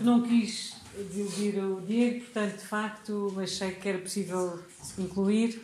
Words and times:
não 0.00 0.22
quis 0.22 0.74
desiludir 0.94 1.64
o 1.64 1.80
Diego, 1.80 2.24
portanto, 2.24 2.56
de 2.58 2.64
facto, 2.66 3.36
achei 3.40 3.72
que 3.72 3.88
era 3.88 3.98
possível 3.98 4.58
se 4.82 4.94
concluir, 4.94 5.62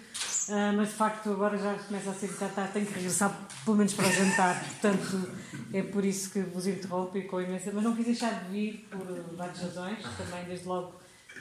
uh, 0.48 0.76
mas 0.76 0.88
de 0.88 0.94
facto 0.94 1.30
agora 1.30 1.58
já 1.58 1.74
começa 1.74 2.10
a 2.10 2.14
ser 2.14 2.28
já 2.38 2.46
está, 2.46 2.66
tenho 2.68 2.86
que 2.86 2.94
regressar 2.94 3.48
pelo 3.64 3.76
menos 3.76 3.92
para 3.92 4.08
o 4.08 4.12
jantar, 4.12 4.64
portanto, 4.64 5.30
é 5.72 5.82
por 5.82 6.04
isso 6.04 6.30
que 6.30 6.40
vos 6.40 6.66
interrompo 6.66 7.18
e 7.18 7.22
com 7.22 7.40
imensa. 7.40 7.70
Mas 7.74 7.84
não 7.84 7.94
quis 7.96 8.06
deixar 8.06 8.44
de 8.44 8.50
vir 8.50 8.88
por 8.90 9.36
várias 9.36 9.58
razões, 9.58 9.98
também, 10.16 10.44
desde 10.44 10.66
logo 10.66 10.94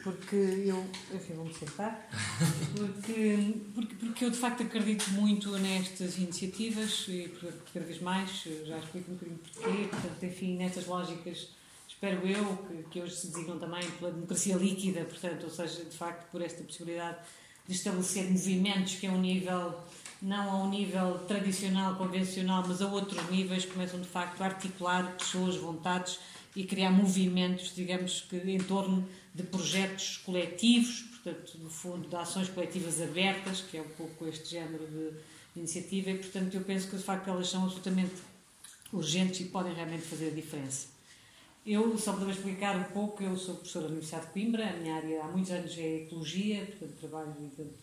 porque 0.03 0.35
eu, 0.35 0.85
enfim, 1.11 1.33
vou-me 1.33 1.51
sentar, 1.51 2.07
porque, 2.77 3.55
porque, 3.73 3.95
porque 3.95 4.25
eu 4.25 4.29
de 4.29 4.37
facto 4.37 4.61
acredito 4.61 5.09
muito 5.09 5.57
nestas 5.57 6.19
iniciativas 6.19 7.07
e 7.07 7.33
cada 7.73 7.83
vez 7.87 7.99
mais, 8.01 8.29
já 8.65 8.77
explico 8.77 9.11
um 9.11 9.15
bocadinho 9.15 9.39
porquê, 9.39 9.87
portanto, 9.89 10.23
enfim, 10.23 10.57
nestas 10.57 10.85
lógicas, 10.85 11.49
espero 11.95 12.27
eu, 12.27 12.57
que, 12.57 12.83
que 12.89 13.01
hoje 13.01 13.15
se 13.15 13.27
designam 13.27 13.57
também 13.57 13.89
pela 13.91 14.11
democracia 14.11 14.55
líquida, 14.55 15.05
portanto, 15.05 15.45
ou 15.45 15.49
seja, 15.49 15.85
de 15.85 15.95
facto, 15.95 16.29
por 16.29 16.41
esta 16.41 16.61
possibilidade 16.63 17.17
de 17.67 17.73
estabelecer 17.73 18.29
movimentos 18.29 18.95
que 18.95 19.07
a 19.07 19.11
um 19.11 19.19
nível, 19.19 19.73
não 20.21 20.51
a 20.51 20.63
um 20.63 20.69
nível 20.69 21.19
tradicional, 21.27 21.95
convencional, 21.95 22.63
mas 22.67 22.81
a 22.81 22.87
outros 22.87 23.29
níveis, 23.29 23.65
começam 23.65 23.99
de 23.99 24.07
facto 24.07 24.41
a 24.41 24.45
articular 24.45 25.15
pessoas, 25.17 25.55
vontades 25.55 26.19
e 26.55 26.63
criar 26.63 26.91
movimentos, 26.91 27.73
digamos 27.73 28.21
que 28.29 28.35
em 28.37 28.59
torno 28.59 29.07
de 29.33 29.43
projetos 29.43 30.17
coletivos, 30.17 31.01
portanto, 31.01 31.57
no 31.57 31.69
fundo, 31.69 32.07
de 32.07 32.15
ações 32.15 32.49
coletivas 32.49 33.01
abertas, 33.01 33.61
que 33.61 33.77
é 33.77 33.81
um 33.81 33.89
pouco 33.89 34.27
este 34.27 34.51
género 34.51 34.85
de 34.85 35.59
iniciativa, 35.59 36.11
e 36.11 36.17
portanto 36.17 36.53
eu 36.53 36.61
penso 36.61 36.89
que 36.89 36.97
de 36.97 37.03
facto 37.03 37.29
elas 37.29 37.49
são 37.49 37.63
absolutamente 37.63 38.13
urgentes 38.93 39.39
e 39.39 39.45
podem 39.45 39.73
realmente 39.73 40.03
fazer 40.03 40.27
a 40.27 40.33
diferença. 40.35 40.94
Eu, 41.65 41.97
só 41.97 42.13
para 42.13 42.29
explicar 42.29 42.75
um 42.75 42.83
pouco, 42.83 43.23
eu 43.23 43.35
sou 43.35 43.55
professora 43.55 43.85
da 43.85 43.91
Universidade 43.91 44.27
de 44.27 44.33
Coimbra, 44.33 44.69
a 44.69 44.73
minha 44.73 44.95
área 44.95 45.23
há 45.23 45.27
muitos 45.27 45.49
anos 45.51 45.75
é 45.79 46.03
ecologia, 46.03 46.63
portanto 46.63 46.99
trabalho 46.99 47.35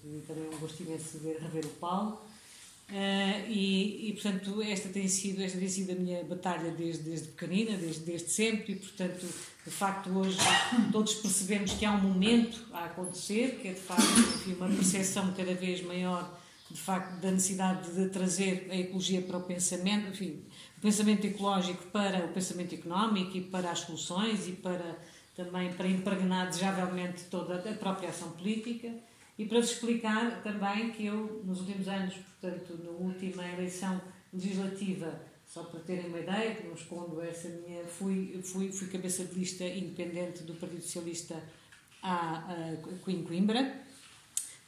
e, 0.05 0.23
também 0.25 0.47
um 0.55 0.59
gosto 0.59 0.85
imenso 0.85 1.19
de 1.19 1.33
rever 1.33 1.67
o 1.67 1.71
Paulo. 1.81 2.23
Uh, 2.89 3.49
e, 3.49 4.11
e, 4.11 4.13
portanto, 4.13 4.63
esta 4.63 4.89
tem, 4.91 5.09
sido, 5.09 5.43
esta 5.43 5.59
tem 5.59 5.69
sido 5.69 5.93
a 5.93 5.95
minha 5.97 6.23
batalha 6.23 6.71
desde, 6.71 7.03
desde 7.03 7.29
pequenina, 7.29 7.77
desde, 7.77 8.05
desde 8.05 8.29
sempre, 8.29 8.75
e, 8.75 8.77
portanto, 8.77 9.27
de 9.65 9.71
facto, 9.71 10.11
hoje 10.11 10.39
todos 10.93 11.15
percebemos 11.15 11.73
que 11.73 11.85
há 11.85 11.91
um 11.91 12.03
momento 12.03 12.65
a 12.73 12.85
acontecer, 12.85 13.59
que 13.61 13.69
é, 13.69 13.73
de 13.73 13.81
facto, 13.81 14.05
enfim, 14.05 14.55
uma 14.55 14.69
percepção 14.69 15.33
cada 15.33 15.55
vez 15.55 15.83
maior, 15.83 16.39
de 16.71 16.79
facto, 16.79 17.21
da 17.21 17.33
necessidade 17.33 17.91
de 17.93 18.09
trazer 18.11 18.69
a 18.71 18.77
ecologia 18.77 19.23
para 19.23 19.39
o 19.39 19.43
pensamento, 19.43 20.11
enfim, 20.11 20.41
pensamento 20.83 21.25
ecológico 21.25 21.85
para 21.87 22.25
o 22.25 22.29
pensamento 22.29 22.75
económico 22.75 23.37
e 23.37 23.41
para 23.41 23.71
as 23.71 23.79
soluções 23.81 24.49
e 24.49 24.53
para 24.53 24.99
também 25.35 25.73
para 25.73 25.87
impregnar 25.87 26.49
desejavelmente 26.49 27.25
toda 27.31 27.57
a 27.57 27.75
própria 27.75 28.11
ação 28.11 28.33
política. 28.33 28.93
E 29.39 29.47
para 29.47 29.61
vos 29.61 29.71
explicar 29.71 30.43
também 30.43 30.91
que 30.91 31.07
eu, 31.07 31.43
nos 31.45 31.61
últimos 31.61 31.89
anos, 31.89 32.15
portanto, 32.15 32.79
na 32.85 32.91
última 32.91 33.49
eleição 33.49 33.99
legislativa, 34.33 35.19
só 35.47 35.63
para 35.63 35.81
terem 35.81 36.09
uma 36.09 36.19
ideia, 36.19 36.55
que 36.55 36.67
não 36.67 36.75
escondo 36.75 37.21
essa 37.23 37.49
minha, 37.49 37.83
fui, 37.85 38.39
fui, 38.43 38.71
fui 38.71 38.89
cabeça 38.89 39.25
de 39.25 39.35
lista 39.35 39.65
independente 39.65 40.43
do 40.43 40.55
Partido 40.55 40.83
Socialista 40.83 41.43
à, 42.03 42.39
à 42.39 42.77
Coimbra, 43.03 43.81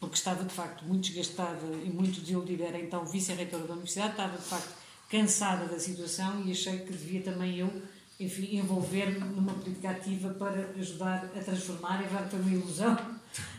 porque 0.01 0.17
estava 0.17 0.45
de 0.45 0.53
facto 0.53 0.85
muito 0.85 1.09
desgastada 1.09 1.67
e 1.85 1.91
muito 1.91 2.21
desiludida, 2.21 2.65
era 2.65 2.79
então 2.79 3.05
vice-reitora 3.05 3.65
da 3.65 3.73
Universidade, 3.73 4.13
estava 4.13 4.39
de 4.39 4.45
facto 4.45 4.84
cansada 5.09 5.67
da 5.67 5.79
situação 5.79 6.43
e 6.45 6.53
achei 6.53 6.79
que 6.79 6.93
devia 6.93 7.23
também 7.23 7.59
eu 7.59 7.71
enfim, 8.19 8.57
envolver-me 8.57 9.19
numa 9.19 9.53
política 9.55 9.91
ativa 9.91 10.31
para 10.31 10.71
ajudar 10.79 11.25
a 11.37 11.41
transformar, 11.41 12.03
e 12.03 12.07
agora 12.07 12.29
foi 12.29 12.41
uma 12.41 12.51
ilusão. 12.51 12.95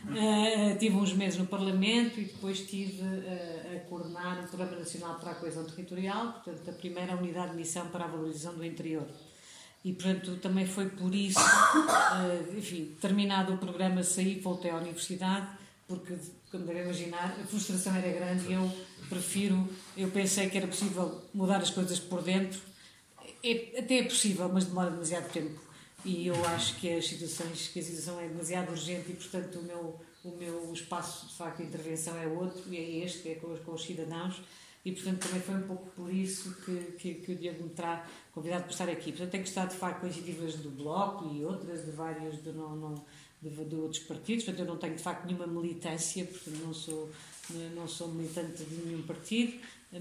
Uh, 0.06 0.78
tive 0.80 0.96
uns 0.96 1.14
meses 1.14 1.38
no 1.38 1.46
Parlamento 1.46 2.19
e 2.19 2.25
depois 2.25 2.59
estive 2.59 3.02
uh, 3.02 3.75
a 3.75 3.80
coordenar 3.90 4.46
o 4.46 4.47
Programa 4.47 4.80
Nacional 4.80 5.16
para 5.16 5.31
a 5.31 5.36
Coesão 5.36 5.66
Territorial, 5.66 6.42
portanto, 6.44 6.69
a 6.69 6.74
primeira 6.74 7.16
unidade 7.16 7.52
de 7.52 7.58
missão 7.58 7.88
para 7.88 8.06
a 8.06 8.08
valorização 8.08 8.56
do 8.56 8.66
interior. 8.66 9.06
E, 9.84 9.94
portanto, 9.94 10.38
também 10.38 10.66
foi 10.66 10.90
por 10.90 11.14
isso, 11.14 11.40
uh, 11.40 12.58
enfim, 12.58 12.96
terminado 13.00 13.53
o 13.53 13.58
programa, 13.58 14.02
saí 14.03 14.40
voltei 14.40 14.72
à 14.72 14.78
universidade, 14.78 15.48
porque, 15.88 16.16
como 16.56 16.68
devem 16.68 16.84
imaginar, 16.84 17.38
a 17.42 17.46
frustração 17.46 17.94
era 17.96 18.08
grande 18.08 18.48
e 18.48 18.54
eu 18.54 18.72
prefiro, 19.10 19.68
eu 19.98 20.10
pensei 20.10 20.50
que 20.50 20.58
era 20.58 20.68
possível 20.68 21.22
mudar 21.34 21.58
as 21.58 21.70
coisas 21.70 22.00
por 22.00 22.22
dentro 22.22 22.60
é, 23.44 23.80
até 23.80 24.00
é 24.00 24.04
possível, 24.04 24.50
mas 24.50 24.66
demora 24.66 24.90
demasiado 24.90 25.32
tempo. 25.32 25.62
E 26.04 26.28
eu 26.28 26.46
acho 26.46 26.76
que 26.78 26.92
as 26.92 27.08
situações, 27.08 27.68
que 27.68 27.80
a 27.80 27.84
situação 27.84 28.20
é 28.20 28.28
demasiado 28.28 28.70
urgente 28.72 29.12
e, 29.12 29.16
portanto, 29.16 29.60
o 29.60 29.64
meu, 29.64 30.02
o 30.24 30.38
meu 30.38 30.74
espaço 30.74 31.28
de 31.28 31.36
facto 31.36 31.58
de 31.58 31.64
intervenção 31.64 32.18
é 32.18 32.28
outro, 32.28 32.62
e 32.72 32.78
é 32.78 33.06
este, 33.06 33.30
é 33.30 33.36
com, 33.36 33.56
com 33.58 33.74
os 33.74 33.84
cidadãos. 33.84 34.42
E, 34.84 34.92
portanto, 34.92 35.28
também 35.28 35.42
foi 35.42 35.56
um 35.56 35.64
pouco 35.64 35.90
por 35.96 36.14
isso 36.14 36.56
que, 36.64 36.92
que, 37.00 37.14
que 37.16 37.32
o 37.32 37.36
Diego 37.36 37.64
me 37.64 37.70
terá 37.70 38.06
convidado 38.32 38.64
para 38.64 38.72
estar 38.72 38.90
aqui. 38.90 39.12
Portanto, 39.12 39.32
tenho 39.32 39.44
estado, 39.44 39.70
de 39.72 39.78
facto, 39.78 40.00
com 40.00 40.06
iniciativas 40.06 40.56
do 40.56 40.70
Bloco 40.70 41.34
e 41.34 41.44
outras 41.44 41.86
de 41.86 41.92
vários 41.92 42.44
de, 42.44 42.52
não, 42.52 42.76
não, 42.76 43.06
de, 43.50 43.66
de 43.66 43.75
outros 43.75 44.03
partidos. 44.03 44.44
Portanto, 44.45 44.66
eu 44.66 44.73
não 44.73 44.78
tenho, 44.78 44.95
de 44.95 45.03
facto, 45.03 45.25
nenhuma 45.25 45.47
militância, 45.47 46.25
porque 46.25 46.50
não 46.63 46.73
sou, 46.73 47.09
não 47.75 47.88
sou 47.88 48.09
militante 48.09 48.63
de 48.63 48.75
nenhum 48.75 49.03
partido, 49.03 49.53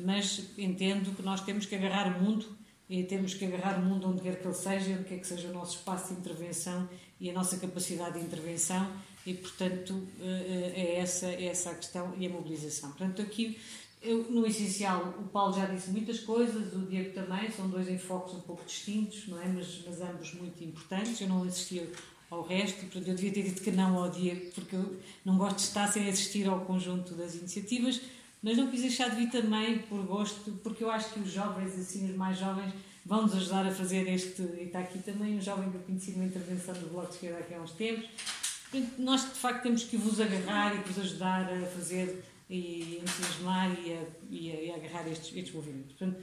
mas 0.05 0.43
entendo 0.59 1.15
que 1.15 1.22
nós 1.22 1.41
temos 1.43 1.66
que 1.66 1.75
agarrar 1.75 2.16
o 2.16 2.22
mundo 2.22 2.47
e 2.88 3.03
temos 3.05 3.34
que 3.34 3.44
agarrar 3.44 3.78
o 3.78 3.82
mundo 3.82 4.09
onde 4.09 4.21
quer 4.21 4.41
que 4.41 4.47
ele 4.47 4.55
seja, 4.55 4.93
onde 4.93 5.05
quer 5.05 5.19
que 5.19 5.27
seja 5.27 5.49
o 5.49 5.53
nosso 5.53 5.78
espaço 5.78 6.12
de 6.12 6.21
intervenção 6.21 6.88
e 7.21 7.31
a 7.31 7.32
nossa 7.32 7.56
capacidade 7.56 8.19
de 8.19 8.25
intervenção 8.25 8.91
e, 9.27 9.34
portanto, 9.34 10.06
eh, 10.21 10.72
eh, 10.76 10.81
é 10.81 10.99
essa, 10.99 11.26
é 11.26 11.47
essa 11.47 11.71
a 11.71 11.75
questão 11.75 12.15
e 12.19 12.26
a 12.26 12.31
mobilização. 12.31 12.91
Portanto, 12.91 13.22
aqui, 13.22 13.59
eu, 14.03 14.25
no 14.31 14.47
essencial, 14.47 15.15
o 15.19 15.28
Paulo 15.28 15.55
já 15.55 15.65
disse 15.65 15.91
muitas 15.91 16.21
coisas, 16.21 16.75
o 16.75 16.81
Diego 16.81 17.15
também, 17.15 17.50
são 17.50 17.69
dois 17.69 17.88
enfoques 17.88 18.34
um 18.34 18.41
pouco 18.41 18.65
distintos, 18.66 19.26
não 19.28 19.41
é? 19.41 19.49
mas, 19.49 19.82
mas 19.87 20.00
ambos 20.03 20.34
muito 20.34 20.62
importantes. 20.62 21.21
Eu 21.22 21.28
não 21.28 21.43
assistia 21.44 21.91
ao 22.31 22.43
resto, 22.43 22.81
portanto, 22.81 23.09
eu 23.09 23.15
devia 23.15 23.33
ter 23.33 23.43
dito 23.43 23.62
que 23.62 23.71
não 23.71 23.97
ao 23.97 24.11
Diego, 24.11 24.51
porque 24.55 24.77
eu 24.77 25.01
não 25.25 25.37
gosto 25.37 25.57
de 25.57 25.62
estar 25.62 25.87
sem 25.93 26.09
assistir 26.09 26.49
ao 26.49 26.61
conjunto 26.61 27.15
das 27.15 27.35
iniciativas, 27.35 28.01
mas 28.43 28.57
não 28.57 28.71
quis 28.71 28.83
deixar 28.83 29.11
de 29.11 29.17
vir 29.17 29.31
também 29.31 29.79
por 29.79 30.03
gosto, 30.05 30.53
porque 30.62 30.85
eu 30.85 30.91
acho 30.91 31.12
que 31.15 31.21
os 31.21 31.31
jovens, 31.33 31.79
assim, 31.79 32.11
os 32.11 32.17
mais 32.17 32.39
jovens, 32.39 32.73
vão 33.05 33.23
nos 33.23 33.35
ajudar 33.35 33.67
a 33.67 33.71
fazer 33.71 34.09
este. 34.09 34.43
E 34.43 34.65
está 34.65 34.81
aqui 34.81 34.99
também 34.99 35.37
um 35.37 35.41
jovem 35.41 35.71
que 35.71 35.77
eu 35.77 35.81
conheci 35.83 36.12
numa 36.12 36.25
intervenção 36.25 36.75
do 36.75 36.89
Bloco 36.91 37.09
de 37.09 37.15
Esquerda 37.15 37.39
aqui 37.39 37.55
há 37.55 37.61
uns 37.61 37.73
tempos. 37.73 38.09
Nós, 38.99 39.23
de 39.23 39.39
facto, 39.39 39.62
temos 39.62 39.85
que 39.85 39.97
vos 39.97 40.21
agarrar 40.21 40.75
e 40.75 40.79
vos 40.79 40.99
ajudar 40.99 41.51
a 41.53 41.67
fazer 41.67 42.25
e 42.51 43.01
entusiasmar 43.03 43.71
e 43.85 43.93
a, 43.93 44.03
e 44.31 44.51
a, 44.51 44.61
e 44.62 44.71
a 44.73 44.77
agarrar 44.77 45.09
estes, 45.09 45.35
estes 45.37 45.55
movimentos. 45.55 45.95
Portanto, 45.97 46.21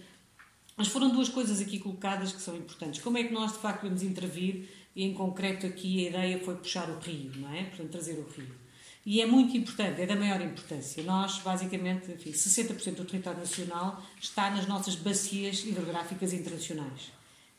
mas 0.75 0.87
foram 0.87 1.09
duas 1.09 1.29
coisas 1.29 1.61
aqui 1.61 1.79
colocadas 1.79 2.31
que 2.31 2.41
são 2.41 2.55
importantes. 2.55 3.01
Como 3.01 3.17
é 3.17 3.23
que 3.23 3.33
nós, 3.33 3.53
de 3.53 3.59
facto, 3.59 3.83
vamos 3.83 4.03
intervir? 4.03 4.67
E, 4.95 5.03
em 5.03 5.13
concreto, 5.13 5.65
aqui 5.65 6.05
a 6.05 6.09
ideia 6.09 6.39
foi 6.43 6.55
puxar 6.55 6.89
o 6.89 6.99
rio, 6.99 7.31
não 7.35 7.53
é? 7.53 7.63
Portanto, 7.63 7.89
trazer 7.89 8.19
o 8.19 8.27
rio. 8.29 8.61
E 9.05 9.19
é 9.19 9.25
muito 9.25 9.57
importante, 9.57 9.99
é 10.01 10.05
da 10.05 10.15
maior 10.15 10.41
importância. 10.41 11.01
Nós, 11.03 11.39
basicamente, 11.39 12.11
enfim, 12.11 12.31
60% 12.31 12.95
do 12.95 13.05
território 13.05 13.39
nacional 13.39 14.03
está 14.19 14.51
nas 14.51 14.67
nossas 14.67 14.95
bacias 14.95 15.65
hidrográficas 15.65 16.33
internacionais. 16.33 17.11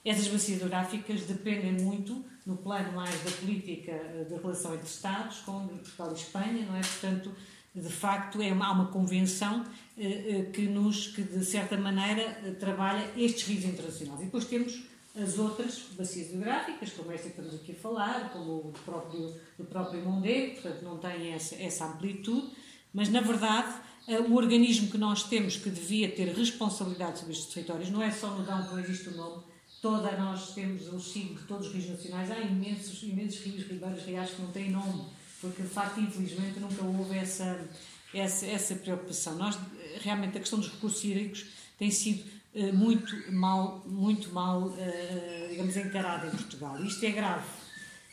Essas 0.04 0.28
bacias 0.28 0.59
hidrográficas 0.59 1.22
dependem 1.22 1.72
muito, 1.72 2.25
no 2.47 2.56
plano 2.56 2.92
mais 2.92 3.22
da 3.22 3.31
política 3.31 3.92
eh, 3.92 4.26
de 4.28 4.34
relação 4.34 4.75
entre 4.75 4.87
Estados, 4.87 5.38
com 5.41 5.66
Portugal 5.66 6.10
e 6.10 6.15
Espanha, 6.15 6.66
não 6.66 6.76
é? 6.76 6.81
Portanto, 6.81 7.32
de 7.75 7.88
facto, 7.88 8.42
é 8.42 8.53
uma, 8.53 8.66
há 8.66 8.72
uma 8.72 8.87
convenção 8.88 9.65
eh, 9.97 10.04
eh, 10.04 10.50
que 10.53 10.62
nos, 10.62 11.09
que 11.09 11.22
de 11.22 11.44
certa 11.44 11.76
maneira, 11.76 12.54
trabalha 12.59 13.10
estes 13.16 13.47
rios 13.48 13.65
internacionais. 13.65 14.21
E 14.21 14.24
depois 14.24 14.45
temos 14.45 14.83
as 15.14 15.38
outras 15.38 15.82
bacias 15.97 16.28
hidrográficas, 16.28 16.91
como 16.92 17.12
esta 17.12 17.24
que 17.28 17.41
estamos 17.41 17.54
aqui 17.54 17.72
a 17.72 17.74
falar, 17.74 18.32
como 18.32 18.53
o 18.53 18.72
próprio, 18.84 19.34
do 19.59 19.64
próprio 19.64 20.03
Mondego, 20.03 20.54
portanto 20.54 20.82
não 20.82 20.98
tem 20.98 21.32
essa, 21.32 21.54
essa 21.56 21.86
amplitude, 21.86 22.48
mas 22.94 23.10
na 23.10 23.20
verdade 23.20 23.74
eh, 24.09 24.20
o 24.20 24.34
organismo 24.34 24.91
que 24.91 24.97
nós 24.97 25.24
temos 25.24 25.56
que 25.56 25.68
devia 25.68 26.10
ter 26.10 26.28
responsabilidade 26.34 27.18
sobre 27.18 27.34
estes 27.34 27.53
territórios 27.53 27.91
não 27.91 28.03
é 28.03 28.10
só 28.10 28.28
no 28.28 28.44
Dão, 28.44 28.64
como 28.64 28.80
existe 28.80 29.10
o 29.10 29.16
nome, 29.16 29.42
toda 29.82 30.12
nós 30.16 30.54
temos 30.54 30.91
o 30.91 30.98
signo 30.98 31.34
de 31.34 31.44
todos 31.44 31.66
os 31.66 31.72
rios 31.74 31.91
nacionais, 31.91 32.30
há 32.30 32.38
imensos, 32.38 33.03
imensos 33.03 33.41
rios, 33.41 33.66
ribeiros, 33.66 34.04
riachos 34.04 34.36
que 34.36 34.42
não 34.42 34.50
têm 34.50 34.70
nome, 34.70 35.04
porque 35.41 35.60
de 35.60 35.68
facto, 35.68 36.00
infelizmente, 36.00 36.58
nunca 36.58 36.82
houve 36.84 37.18
essa, 37.18 37.68
essa, 38.15 38.47
essa 38.47 38.76
preocupação. 38.76 39.36
Nós, 39.36 39.58
realmente, 40.00 40.38
a 40.38 40.41
questão 40.41 40.60
dos 40.60 40.70
recursos 40.70 41.03
hídricos 41.04 41.47
tem 41.78 41.91
sido 41.91 42.24
muito 42.72 43.33
mal, 43.33 43.83
muito 43.87 44.33
mal 44.33 44.75
eh, 44.78 45.47
digamos, 45.51 45.77
encarada 45.77 46.27
em 46.27 46.31
Portugal. 46.31 46.83
Isto 46.84 47.04
é 47.07 47.10
grave. 47.10 47.47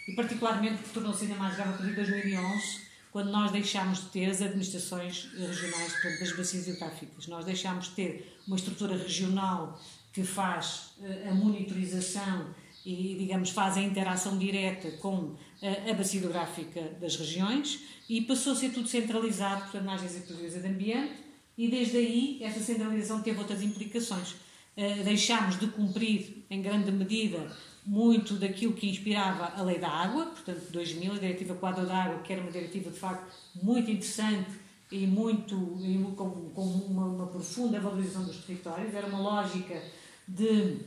E 0.08 0.14
particularmente 0.14 0.82
tornou-se 0.94 1.24
ainda 1.24 1.36
mais 1.36 1.56
grave 1.56 1.72
a 1.72 1.74
partir 1.74 1.90
de 1.90 1.96
2011, 1.96 2.90
quando 3.12 3.32
nós 3.32 3.52
deixámos 3.52 4.00
de 4.00 4.06
ter 4.08 4.30
as 4.30 4.42
administrações 4.42 5.30
regionais 5.34 5.94
portanto, 5.94 6.20
das 6.20 6.32
bacias 6.32 6.66
geográficas. 6.66 7.28
Nós 7.28 7.46
deixámos 7.46 7.86
de 7.88 7.92
ter 7.92 8.40
uma 8.48 8.56
estrutura 8.56 8.96
regional 8.96 9.80
que 10.14 10.24
faz 10.24 10.92
eh, 11.02 11.30
a 11.30 11.34
monitorização 11.34 12.48
e, 12.86 13.18
digamos, 13.20 13.50
faz 13.50 13.76
a 13.78 13.82
interação 13.82 14.38
direta 14.38 14.90
com 14.98 15.36
a, 15.62 15.92
a 15.92 15.94
bacia 15.94 16.20
hidrográfica 16.20 16.82
das 17.02 17.18
regiões 17.18 17.82
e 18.08 18.22
passou 18.22 18.54
a 18.54 18.56
ser 18.56 18.70
tudo 18.70 18.88
centralizado, 18.88 19.64
portanto, 19.64 19.84
na 19.84 19.96
Agência 19.96 20.22
Portuguesa 20.22 20.62
de 20.62 20.68
Ambiente 20.68 21.29
e 21.60 21.68
desde 21.68 21.98
aí 21.98 22.40
esta 22.42 22.62
centralização 22.62 23.22
teve 23.22 23.38
outras 23.38 23.62
implicações. 23.62 24.32
Uh, 24.78 25.04
deixámos 25.04 25.60
de 25.60 25.68
cumprir, 25.68 26.46
em 26.50 26.62
grande 26.62 26.90
medida, 26.90 27.52
muito 27.86 28.36
daquilo 28.36 28.72
que 28.72 28.88
inspirava 28.90 29.52
a 29.60 29.62
Lei 29.62 29.78
da 29.78 29.90
Água, 29.90 30.28
portanto, 30.28 30.72
2000, 30.72 31.12
a 31.12 31.18
Diretiva 31.18 31.56
Quadro 31.56 31.86
da 31.86 32.04
Água, 32.04 32.20
que 32.20 32.32
era 32.32 32.42
uma 32.42 32.50
diretiva, 32.50 32.90
de 32.90 32.98
facto, 32.98 33.30
muito 33.62 33.92
interessante 33.92 34.50
e 34.90 35.06
muito 35.06 35.78
e 35.82 35.98
com, 36.16 36.30
com 36.56 36.62
uma, 36.62 37.06
uma, 37.08 37.28
profunda 37.28 37.78
valorização 37.78 38.24
dos 38.24 38.38
territórios. 38.38 38.96
Era 38.96 39.08
uma 39.08 39.20
lógica 39.20 39.84
de, 40.26 40.78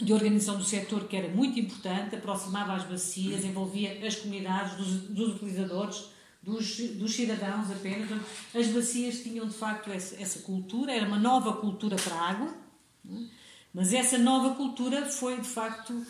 de 0.00 0.12
organização 0.12 0.56
do 0.56 0.64
setor 0.64 1.08
que 1.08 1.16
era 1.16 1.28
muito 1.30 1.58
importante, 1.58 2.14
aproximava 2.14 2.74
as 2.74 2.84
bacias, 2.84 3.44
envolvia 3.44 4.06
as 4.06 4.14
comunidades, 4.14 4.76
dos, 4.76 4.88
dos 5.08 5.34
utilizadores, 5.34 6.12
dos, 6.42 6.76
dos, 6.78 7.14
cidadãos 7.14 7.70
apenas. 7.70 8.08
As 8.54 8.66
bacias 8.68 9.20
tinham 9.20 9.46
de 9.46 9.54
facto 9.54 9.90
essa, 9.90 10.20
essa 10.20 10.40
cultura, 10.40 10.92
era 10.92 11.06
uma 11.06 11.18
nova 11.18 11.54
cultura 11.56 11.96
para 11.96 12.14
a 12.14 12.30
água, 12.30 12.54
é? 13.08 13.42
mas 13.72 13.92
essa 13.92 14.18
nova 14.18 14.54
cultura 14.54 15.06
foi 15.06 15.40
de 15.40 15.48
facto 15.48 16.04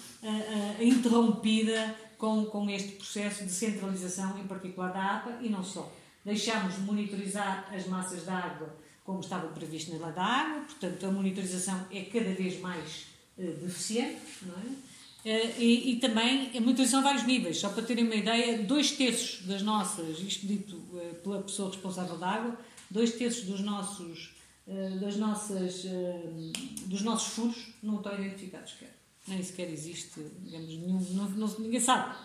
interrompida 0.81 1.95
com, 2.19 2.45
com 2.47 2.69
este 2.71 2.93
processo 2.93 3.45
de 3.45 3.51
centralização, 3.51 4.39
em 4.39 4.47
particular 4.47 4.93
da 4.93 5.17
APA, 5.17 5.39
e 5.41 5.49
não 5.49 5.63
só. 5.63 5.93
Deixámos 6.25 6.75
de 6.77 6.81
monitorizar 6.83 7.69
as 7.73 7.87
massas 7.87 8.25
de 8.25 8.31
água 8.31 8.75
como 9.05 9.21
estava 9.21 9.49
previsto 9.49 9.93
na 9.93 10.07
lei 10.07 10.15
da 10.15 10.25
água, 10.25 10.63
portanto 10.63 11.07
a 11.07 11.11
monitorização 11.11 11.87
é 11.91 12.03
cada 12.03 12.33
vez 12.33 12.61
mais 12.61 13.07
uh, 13.37 13.53
deficiente, 13.61 14.21
não 14.43 14.55
é? 14.55 14.92
Uh, 15.25 15.61
e, 15.61 15.93
e, 15.93 15.97
também 16.01 16.51
a 16.57 16.61
monitorização 16.61 16.99
a 16.99 17.05
vários 17.05 17.25
níveis, 17.25 17.59
só 17.59 17.69
para 17.69 17.85
terem 17.85 18.05
uma 18.05 18.15
ideia, 18.17 18.59
dois 18.65 18.91
terços 18.91 19.47
das 19.47 19.63
nossas, 19.63 20.19
isto 20.19 20.47
dito 20.47 20.77
uh, 20.77 21.15
pela 21.23 21.43
pessoa 21.43 21.71
responsável 21.71 22.19
da 22.19 22.29
água, 22.29 22.59
dois 22.91 23.13
terços 23.13 23.45
dos 23.45 23.61
nossos, 23.61 24.35
uh, 24.67 24.99
das 24.99 25.17
nossas, 25.17 25.87
dos 26.87 27.03
nossos 27.03 27.35
furos 27.35 27.69
não 27.81 27.99
estão 27.99 28.15
identificados 28.15 28.73
sequer. 28.73 28.97
Nem 29.29 29.41
sequer 29.41 29.71
existe, 29.71 30.21
digamos, 30.41 30.69
nenhum, 30.69 31.01
não, 31.13 31.31
não, 31.31 31.59
ninguém 31.61 31.81
sabe. 31.81 32.17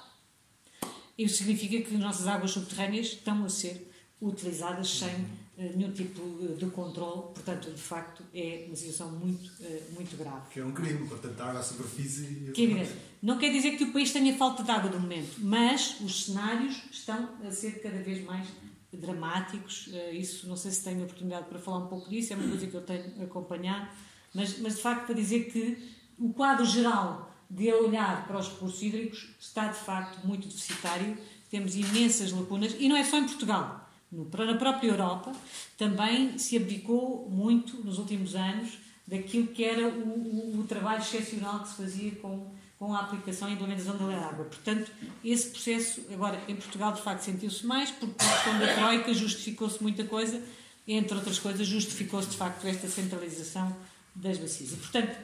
Isso 1.18 1.38
significa 1.38 1.82
que 1.82 1.96
as 1.96 2.02
nossas 2.02 2.28
águas 2.28 2.52
subterrâneas 2.52 3.08
estão 3.08 3.46
a 3.46 3.50
ser 3.50 3.92
utilizadas 4.22 4.90
sem 4.90 5.10
eh, 5.10 5.47
nenhum 5.58 5.92
tipo 5.92 6.22
de 6.56 6.68
controle, 6.68 7.34
portanto, 7.34 7.72
de 7.72 7.82
facto, 7.82 8.24
é 8.34 8.66
uma 8.68 8.76
situação 8.76 9.12
muito, 9.12 9.52
eh, 9.62 9.82
muito 9.96 10.16
grave. 10.16 10.50
Que 10.52 10.60
é 10.60 10.66
um 10.66 10.72
crime, 10.72 11.08
portanto, 11.08 11.42
a 11.42 11.46
água 11.48 11.60
à 11.60 11.64
superfície. 11.64 12.52
Que 12.54 12.74
é 12.74 12.88
Não 13.24 13.40
quer 13.40 13.52
dizer 13.52 13.72
que 13.76 13.86
o 13.86 13.92
país 13.92 14.12
tenha 14.12 14.38
falta 14.38 14.64
de 14.64 14.70
água 14.70 14.92
no 14.92 15.00
momento, 15.00 15.38
mas 15.40 16.00
os 16.02 16.26
cenários 16.26 16.80
estão 16.92 17.30
a 17.44 17.52
ser 17.52 17.82
cada 17.82 17.98
vez 17.98 18.24
mais 18.24 18.48
dramáticos. 18.94 19.90
Eh, 19.92 20.14
isso, 20.14 20.48
não 20.48 20.56
sei 20.56 20.70
se 20.70 20.84
tenho 20.84 21.04
oportunidade 21.04 21.48
para 21.48 21.58
falar 21.58 21.80
um 21.80 21.88
pouco 21.88 22.08
disso, 22.08 22.34
é 22.34 22.36
uma 22.36 22.48
coisa 22.48 22.68
que 22.68 22.76
eu 22.76 22.82
tenho 22.82 23.24
acompanhado, 23.24 23.90
mas, 24.36 24.60
mas 24.60 24.76
de 24.76 24.82
facto, 24.82 25.08
para 25.08 25.16
dizer 25.16 25.46
que 25.46 25.78
o 26.20 26.32
quadro 26.34 26.66
geral 26.66 27.34
de 27.50 27.74
olhar 27.74 28.28
para 28.28 28.38
os 28.38 28.48
recursos 28.50 28.82
hídricos 28.82 29.30
está 29.40 29.70
de 29.70 29.80
facto 29.80 30.24
muito 30.28 30.48
deficitário, 30.48 31.18
temos 31.50 31.76
imensas 31.76 32.32
lacunas, 32.32 32.76
e 32.78 32.88
não 32.88 32.96
é 32.96 33.04
só 33.04 33.18
em 33.18 33.26
Portugal 33.26 33.87
na 34.12 34.56
própria 34.56 34.88
Europa, 34.88 35.34
também 35.78 36.38
se 36.38 36.56
abdicou 36.56 37.30
muito 37.30 37.84
nos 37.84 37.98
últimos 37.98 38.36
anos 38.36 38.78
daquilo 39.06 39.48
que 39.48 39.64
era 39.64 39.88
o, 39.88 40.10
o, 40.10 40.60
o 40.60 40.64
trabalho 40.68 41.02
excepcional 41.02 41.62
que 41.62 41.70
se 41.70 41.76
fazia 41.76 42.12
com, 42.12 42.52
com 42.78 42.94
a 42.94 43.00
aplicação 43.00 43.50
e 43.50 43.54
implementação 43.54 43.98
da 43.98 44.06
lei 44.06 44.18
da 44.18 44.28
água. 44.28 44.46
Portanto, 44.46 44.92
esse 45.24 45.50
processo, 45.50 46.02
agora, 46.12 46.42
em 46.48 46.56
Portugal, 46.56 46.94
de 46.94 47.02
facto, 47.02 47.22
sentiu-se 47.22 47.66
mais, 47.66 47.90
porque 47.92 48.16
a 48.24 48.34
questão 48.34 48.60
da 48.60 48.74
Troika 48.74 49.14
justificou-se 49.14 49.82
muita 49.82 50.04
coisa, 50.04 50.42
entre 50.88 51.16
outras 51.16 51.40
coisas, 51.40 51.66
justificou-se, 51.66 52.30
de 52.30 52.38
facto, 52.38 52.66
esta 52.66 52.88
centralização 52.88 53.76
das 54.16 54.38
bacias. 54.38 54.74
E, 54.74 54.76
portanto, 54.76 55.18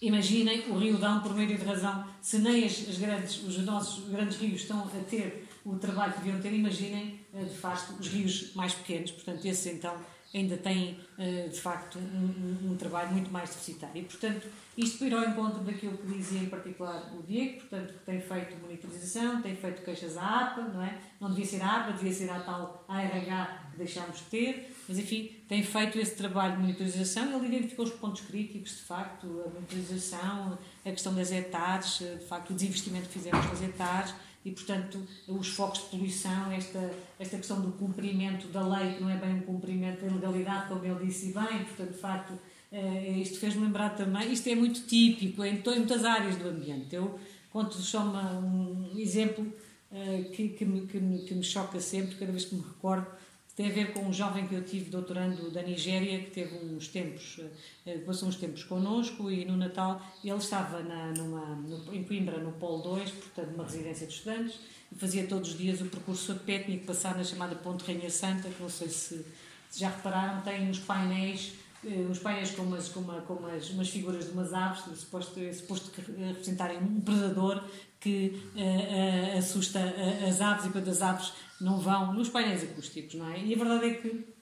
imaginem 0.00 0.70
o 0.70 0.78
Rio 0.78 0.98
Dão, 0.98 1.20
por 1.20 1.34
meio 1.34 1.48
de 1.48 1.64
razão, 1.64 2.06
se 2.22 2.38
nem 2.38 2.64
as, 2.64 2.88
as 2.88 2.98
grandes, 2.98 3.42
os 3.42 3.58
nossos 3.58 4.08
grandes 4.08 4.38
rios 4.38 4.62
estão 4.62 4.80
a 4.84 5.04
ter 5.08 5.46
o 5.64 5.76
trabalho 5.76 6.12
que 6.12 6.20
deviam 6.20 6.40
ter, 6.40 6.52
imaginem, 6.52 7.20
de 7.44 7.56
facto, 7.56 7.98
os 7.98 8.08
rios 8.08 8.54
mais 8.54 8.74
pequenos. 8.74 9.10
Portanto, 9.10 9.44
esses 9.44 9.66
então 9.66 9.96
ainda 10.34 10.56
têm, 10.56 11.00
eh, 11.18 11.48
de 11.50 11.60
facto, 11.60 11.98
um, 11.98 12.72
um, 12.72 12.76
trabalho 12.76 13.12
muito 13.12 13.30
mais 13.30 13.50
deficitário. 13.50 14.02
E, 14.02 14.04
portanto, 14.04 14.46
isto 14.76 14.98
para 14.98 15.06
ir 15.06 15.14
ao 15.14 15.24
encontro 15.24 15.60
daquilo 15.60 15.96
que 15.96 16.06
dizia 16.06 16.40
em 16.40 16.46
particular 16.46 17.12
o 17.16 17.22
Diego, 17.22 17.60
portanto, 17.60 17.94
que 17.94 18.04
tem 18.04 18.20
feito 18.20 18.56
monitorização, 18.60 19.40
tem 19.40 19.56
feito 19.56 19.82
queixas 19.82 20.16
à 20.16 20.40
APA, 20.40 20.62
não 20.62 20.82
é? 20.82 20.98
Não 21.20 21.30
devia 21.30 21.46
ser 21.46 21.62
a 21.62 21.76
APA, 21.76 21.92
devia 21.92 22.12
ser 22.12 22.30
a 22.30 22.40
tal 22.40 22.84
ARH 22.86 23.70
que 23.72 23.78
deixámos 23.78 24.18
de 24.18 24.24
ter, 24.24 24.76
mas 24.86 24.98
enfim, 24.98 25.30
tem 25.48 25.62
feito 25.62 25.98
esse 25.98 26.14
trabalho 26.14 26.56
de 26.56 26.60
monitorização, 26.60 27.34
ele 27.36 27.46
identificou 27.46 27.86
os 27.86 27.92
pontos 27.92 28.20
críticos, 28.22 28.72
de 28.72 28.82
facto, 28.82 29.26
a 29.46 29.48
monitorização, 29.48 30.58
a 30.84 30.90
questão 30.90 31.14
das 31.14 31.32
hectares, 31.32 31.98
de 31.98 32.26
facto, 32.26 32.50
o 32.50 32.54
desinvestimento 32.54 33.06
que 33.08 33.14
fizemos 33.14 33.44
nas 33.46 33.62
hectares, 33.62 34.14
e, 34.46 34.52
portanto, 34.52 35.04
os 35.26 35.48
focos 35.48 35.80
de 35.80 35.86
poluição, 35.86 36.52
esta, 36.52 36.92
esta 37.18 37.36
questão 37.36 37.60
do 37.60 37.72
cumprimento 37.72 38.46
da 38.46 38.64
lei, 38.64 38.94
que 38.94 39.02
não 39.02 39.10
é 39.10 39.16
bem 39.16 39.34
um 39.34 39.40
cumprimento 39.40 40.06
da 40.06 40.14
legalidade, 40.14 40.68
como 40.68 40.84
ele 40.84 41.04
disse 41.04 41.32
bem, 41.32 41.64
portanto, 41.64 41.90
de 41.90 41.98
facto, 41.98 42.32
eh, 42.70 43.18
isto 43.18 43.40
fez-me 43.40 43.62
lembrar 43.62 43.96
também, 43.96 44.32
isto 44.32 44.48
é 44.48 44.54
muito 44.54 44.82
típico 44.82 45.42
em, 45.44 45.56
em 45.56 45.78
muitas 45.78 46.04
áreas 46.04 46.36
do 46.36 46.48
ambiente. 46.48 46.94
Eu 46.94 47.18
conto 47.52 47.74
só 47.74 48.04
uma, 48.04 48.38
um 48.38 48.92
exemplo 48.96 49.52
eh, 49.90 50.30
que, 50.32 50.50
que, 50.50 50.64
me, 50.64 50.86
que, 50.86 50.98
me, 51.00 51.22
que 51.24 51.34
me 51.34 51.42
choca 51.42 51.80
sempre, 51.80 52.14
cada 52.14 52.30
vez 52.30 52.44
que 52.44 52.54
me 52.54 52.62
recordo, 52.62 53.08
tem 53.56 53.70
a 53.70 53.72
ver 53.72 53.94
com 53.94 54.00
um 54.00 54.12
jovem 54.12 54.46
que 54.46 54.54
eu 54.54 54.62
tive 54.62 54.90
doutorando 54.90 55.50
da 55.50 55.62
Nigéria, 55.62 56.20
que 56.20 56.30
teve 56.30 56.54
uns 56.54 56.88
tempos, 56.88 57.40
eh, 57.86 57.96
passou 58.04 58.28
uns 58.28 58.36
tempos 58.36 58.62
connosco 58.62 59.30
e 59.30 59.46
no 59.46 59.56
Natal 59.56 60.00
ele 60.22 60.36
estava 60.36 60.80
na, 60.82 61.06
numa, 61.12 61.56
no, 61.56 61.94
em 61.94 62.04
Coimbra, 62.04 62.38
no 62.38 62.52
Polo 62.52 62.82
2, 62.82 63.10
portanto, 63.12 63.52
numa 63.52 63.64
residência 63.64 64.06
de 64.06 64.12
estudantes, 64.12 64.60
e 64.92 64.94
fazia 64.94 65.26
todos 65.26 65.52
os 65.52 65.58
dias 65.58 65.80
o 65.80 65.86
percurso 65.86 66.38
que 66.40 66.76
passar 66.86 67.16
na 67.16 67.24
chamada 67.24 67.56
Ponte 67.56 67.82
Rainha 67.84 68.10
Santa, 68.10 68.50
que 68.50 68.62
não 68.62 68.68
sei 68.68 68.90
se, 68.90 69.24
se 69.70 69.80
já 69.80 69.88
repararam, 69.88 70.42
tem 70.42 70.68
uns 70.68 70.78
painéis 70.80 71.54
eh, 71.54 71.65
uns 71.84 72.18
painéis 72.18 72.50
com 72.50 72.62
umas, 72.62 72.88
com 72.88 73.00
uma, 73.00 73.20
com 73.22 73.34
umas, 73.34 73.70
umas 73.70 73.88
figuras 73.88 74.26
de 74.26 74.30
umas 74.32 74.52
aves, 74.52 74.84
suposto, 74.98 75.40
suposto 75.54 75.90
representarem 76.18 76.78
um 76.78 77.00
predador 77.00 77.64
que 78.00 78.42
uh, 78.54 79.34
uh, 79.34 79.38
assusta 79.38 79.80
as 80.26 80.40
aves 80.40 80.66
e 80.66 80.68
quando 80.70 80.88
as 80.88 81.02
aves 81.02 81.32
não 81.60 81.78
vão 81.78 82.12
nos 82.12 82.28
painéis 82.28 82.62
acústicos, 82.62 83.14
não 83.14 83.28
é? 83.28 83.40
E 83.40 83.54
a 83.54 83.56
verdade 83.56 83.86
é 83.86 83.94
que 83.94 84.36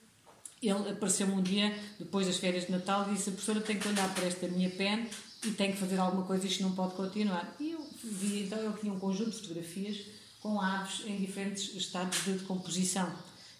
ele 0.61 0.89
apareceu-me 0.89 1.33
um 1.33 1.41
dia, 1.41 1.75
depois 1.99 2.27
das 2.27 2.37
férias 2.37 2.65
de 2.65 2.71
Natal, 2.71 3.07
e 3.07 3.15
disse: 3.15 3.29
a 3.29 3.33
professora 3.33 3.61
tem 3.61 3.77
que 3.77 3.87
olhar 3.87 4.13
para 4.13 4.25
esta 4.25 4.47
minha 4.47 4.69
pen 4.69 5.07
e 5.43 5.51
tem 5.51 5.71
que 5.71 5.77
fazer 5.77 5.99
alguma 5.99 6.25
coisa, 6.25 6.45
isto 6.45 6.63
não 6.63 6.73
pode 6.73 6.95
continuar. 6.95 7.55
E 7.59 7.71
eu 7.71 7.87
vi, 8.03 8.43
então, 8.43 8.59
ele 8.59 8.73
tinha 8.79 8.91
um 8.91 8.99
conjunto 8.99 9.31
de 9.31 9.37
fotografias 9.37 9.97
com 10.41 10.59
aves 10.59 11.03
em 11.05 11.17
diferentes 11.17 11.75
estados 11.75 12.23
de 12.23 12.33
decomposição. 12.33 13.11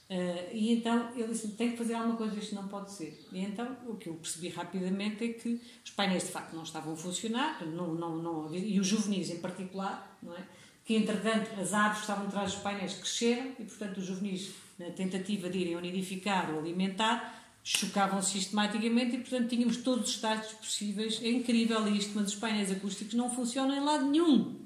Uh, 0.09 0.53
e 0.53 0.73
então 0.73 1.11
ele 1.15 1.29
disse: 1.29 1.47
tem 1.49 1.71
que 1.71 1.77
fazer 1.77 1.95
alguma 1.95 2.15
coisa, 2.15 2.37
isto 2.37 2.53
não 2.53 2.67
pode 2.67 2.91
ser. 2.91 3.25
E 3.31 3.39
então 3.39 3.75
o 3.87 3.95
que 3.95 4.07
eu 4.07 4.13
percebi 4.15 4.49
rapidamente 4.49 5.23
é 5.23 5.29
que 5.29 5.59
os 5.83 5.91
painéis 5.91 6.23
de 6.23 6.29
facto 6.29 6.53
não 6.53 6.63
estavam 6.63 6.93
a 6.93 6.95
funcionar, 6.97 7.65
não, 7.65 7.93
não, 7.93 8.15
não, 8.17 8.55
e 8.55 8.79
os 8.79 8.85
juvenis 8.85 9.31
em 9.31 9.39
particular, 9.39 10.17
não 10.21 10.35
é? 10.35 10.43
que 10.85 10.95
entretanto 10.95 11.59
as 11.59 11.73
árvores 11.73 11.97
que 11.97 12.03
estavam 12.03 12.27
atrás 12.27 12.53
dos 12.53 12.61
painéis 12.61 12.93
cresceram 12.93 13.47
e 13.59 13.63
portanto 13.63 13.97
os 13.97 14.05
juvenis, 14.05 14.53
na 14.77 14.91
tentativa 14.91 15.49
de 15.49 15.57
irem 15.57 15.81
nidificar 15.81 16.51
ou 16.51 16.59
alimentar, 16.59 17.43
chocavam 17.63 18.21
sistematicamente 18.21 19.15
e 19.15 19.19
portanto 19.19 19.49
tínhamos 19.49 19.77
todos 19.77 20.07
os 20.07 20.15
estados 20.15 20.53
possíveis. 20.53 21.19
É 21.23 21.29
incrível 21.29 21.87
isto, 21.87 22.11
mas 22.13 22.27
os 22.27 22.35
painéis 22.35 22.71
acústicos 22.71 23.15
não 23.15 23.33
funcionam 23.33 23.75
em 23.75 23.79
lado 23.79 24.05
nenhum. 24.05 24.64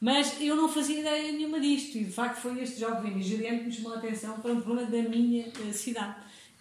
Mas 0.00 0.40
eu 0.40 0.56
não 0.56 0.68
fazia 0.68 1.00
ideia 1.00 1.32
nenhuma 1.32 1.60
disto 1.60 1.98
e 1.98 2.04
de 2.04 2.10
facto 2.10 2.40
foi 2.40 2.62
este 2.62 2.80
jovem 2.80 3.14
nigeriano 3.14 3.58
que 3.58 3.64
me 3.66 3.72
chamou 3.72 3.92
a 3.92 3.98
atenção 3.98 4.40
para 4.40 4.52
um 4.52 4.60
problema 4.60 4.90
da 4.90 5.02
minha 5.02 5.48
uh, 5.48 5.72
cidade. 5.74 6.16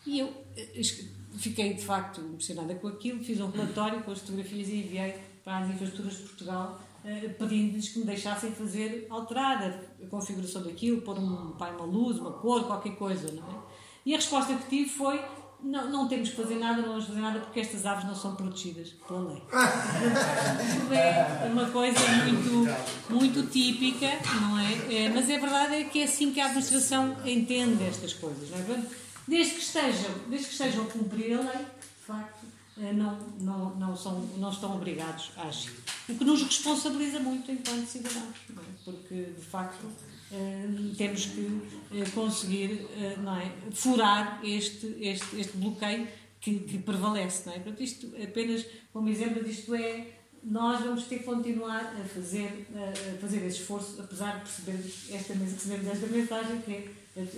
E 0.06 0.20
eu 0.20 0.28
uh, 0.28 1.38
fiquei 1.38 1.74
de 1.74 1.84
facto 1.84 2.20
emocionada 2.20 2.76
com 2.76 2.90
aquilo, 2.90 3.24
fiz 3.24 3.40
um 3.40 3.50
relatório 3.50 4.04
com 4.04 4.12
as 4.12 4.20
fotografias 4.20 4.68
e 4.68 4.80
enviei 4.80 5.16
para 5.44 5.60
as 5.60 5.70
infraestruturas 5.70 6.18
de 6.18 6.24
Portugal 6.24 6.82
eh, 7.04 7.30
pedindo-lhes 7.30 7.90
que 7.90 8.00
me 8.00 8.06
deixassem 8.06 8.52
fazer, 8.52 9.08
alterar 9.10 9.82
a 10.04 10.06
configuração 10.08 10.62
daquilo, 10.64 11.02
pôr 11.02 11.18
um, 11.18 11.54
uma 11.54 11.86
luz, 11.86 12.20
uma 12.20 12.32
cor, 12.32 12.66
qualquer 12.66 12.96
coisa, 12.98 13.32
não 13.32 13.44
é? 13.44 13.62
E 14.06 14.14
a 14.14 14.18
resposta 14.18 14.54
que 14.54 14.70
tive 14.70 14.90
foi: 14.90 15.18
não, 15.64 15.90
não 15.90 16.08
temos 16.08 16.30
que 16.30 16.36
fazer 16.36 16.56
nada, 16.56 16.82
não 16.82 16.90
vamos 16.90 17.06
fazer 17.06 17.20
nada 17.20 17.40
porque 17.40 17.60
estas 17.60 17.86
aves 17.86 18.06
não 18.06 18.16
são 18.16 18.36
protegidas 18.36 18.90
pela 19.08 19.30
lei. 19.30 19.42
é 20.98 21.50
uma 21.52 21.70
coisa 21.70 22.00
muito, 22.24 22.68
muito 23.10 23.44
típica, 23.48 24.08
não 24.42 24.60
é? 24.60 25.06
é? 25.06 25.10
Mas 25.10 25.26
a 25.26 25.38
verdade 25.38 25.76
é 25.76 25.84
que 25.84 26.02
é 26.02 26.04
assim 26.06 26.32
que 26.32 26.40
a 26.40 26.46
administração 26.46 27.16
entende 27.26 27.84
estas 27.84 28.14
coisas, 28.14 28.50
não 28.50 28.58
é? 28.58 28.86
Desde 29.28 29.54
que 29.56 29.62
estejam, 29.62 30.12
desde 30.28 30.48
que 30.48 30.54
estejam 30.54 30.84
a 30.84 30.88
cumprir 30.88 31.38
a 31.38 31.42
lei, 31.42 31.66
de 31.66 32.06
facto, 32.06 32.46
eh, 32.78 32.94
não, 32.94 33.20
não, 33.40 33.76
não, 33.76 33.96
são, 33.96 34.20
não 34.38 34.50
estão 34.50 34.76
obrigados 34.76 35.32
a 35.38 35.44
agir. 35.44 35.76
O 36.08 36.16
que 36.16 36.24
nos 36.24 36.42
responsabiliza 36.42 37.20
muito 37.20 37.52
enquanto 37.52 37.86
cidadãos, 37.86 38.36
é? 38.50 38.54
porque 38.84 39.34
de 39.38 39.46
facto 39.46 39.86
eh, 40.32 40.68
temos 40.98 41.26
que 41.26 42.12
conseguir 42.14 42.88
não 43.24 43.36
é, 43.36 43.52
furar 43.72 44.40
este, 44.44 44.88
este, 45.00 45.40
este 45.40 45.58
bloqueio 45.58 46.08
que, 46.40 46.60
que 46.60 46.78
prevalece. 46.80 47.48
Não 47.48 47.54
é? 47.54 47.60
Portanto, 47.60 47.84
isto 47.84 48.14
apenas 48.22 48.66
como 48.94 49.10
exemplo 49.10 49.44
disto 49.44 49.74
é 49.76 50.20
nós 50.44 50.82
vamos 50.82 51.04
ter 51.06 51.20
que 51.20 51.26
continuar 51.26 51.96
a 52.00 52.06
fazer, 52.06 52.68
a 52.74 53.18
fazer 53.20 53.46
esse 53.46 53.58
esforço, 53.58 54.02
apesar 54.02 54.38
de 54.38 54.44
percebermos 54.44 55.12
esta, 55.12 55.34
recebermos 55.34 55.88
esta 55.88 56.08
mensagem 56.08 56.62
que 56.62 56.72
é 56.72 56.94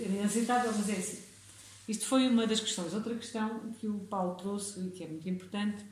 inaceitável, 0.06 0.72
mas 0.76 0.88
é 0.88 0.92
assim. 0.92 1.22
Isto 1.88 2.06
foi 2.06 2.28
uma 2.28 2.46
das 2.46 2.60
questões. 2.60 2.94
Outra 2.94 3.14
questão 3.16 3.72
que 3.80 3.88
o 3.88 3.98
Paulo 4.00 4.36
trouxe 4.36 4.80
e 4.80 4.90
que 4.90 5.02
é 5.02 5.08
muito 5.08 5.28
importante 5.28 5.84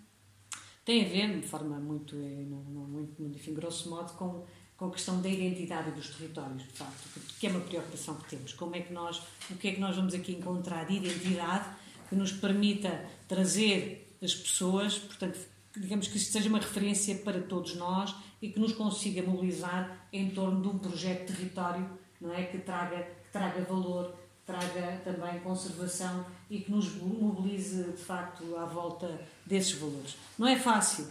tem 0.84 1.04
a 1.04 1.08
ver, 1.08 1.40
de 1.40 1.46
forma 1.46 1.78
muito, 1.78 2.16
não, 2.16 2.64
não, 2.64 2.82
muito, 2.82 3.22
enfim, 3.22 3.54
grosso 3.54 3.90
modo, 3.90 4.12
com, 4.14 4.44
com 4.80 4.86
a 4.86 4.90
questão 4.90 5.20
da 5.20 5.28
identidade 5.28 5.90
dos 5.90 6.08
territórios, 6.08 6.62
de 6.62 6.72
facto, 6.72 7.20
que 7.38 7.46
é 7.46 7.50
uma 7.50 7.60
preocupação 7.60 8.14
que 8.14 8.30
temos. 8.30 8.54
Como 8.54 8.74
é 8.74 8.80
que 8.80 8.90
nós, 8.94 9.20
o 9.50 9.56
que 9.56 9.68
é 9.68 9.72
que 9.72 9.80
nós 9.80 9.94
vamos 9.94 10.14
aqui 10.14 10.32
encontrar 10.32 10.86
de 10.86 10.94
identidade 10.94 11.68
que 12.08 12.14
nos 12.14 12.32
permita 12.32 13.04
trazer 13.28 14.16
as 14.22 14.34
pessoas, 14.34 14.98
portanto, 14.98 15.38
digamos 15.76 16.08
que 16.08 16.16
isto 16.16 16.32
seja 16.32 16.48
uma 16.48 16.58
referência 16.58 17.14
para 17.16 17.42
todos 17.42 17.76
nós 17.76 18.14
e 18.40 18.48
que 18.48 18.58
nos 18.58 18.72
consiga 18.72 19.22
mobilizar 19.22 20.08
em 20.10 20.30
torno 20.30 20.62
de 20.62 20.68
um 20.68 20.78
projeto 20.78 21.26
de 21.26 21.36
território 21.36 21.86
não 22.18 22.32
é 22.34 22.44
que 22.44 22.58
traga 22.58 23.02
que 23.02 23.30
traga 23.32 23.62
valor 23.64 24.14
traga 24.44 25.00
também 25.04 25.40
conservação 25.40 26.26
e 26.50 26.58
que 26.58 26.72
nos 26.72 26.92
mobilize 26.96 27.84
de 27.84 27.96
facto 27.96 28.56
à 28.56 28.64
volta 28.64 29.20
desses 29.46 29.72
valores 29.72 30.16
não 30.36 30.48
é 30.48 30.56
fácil 30.58 31.06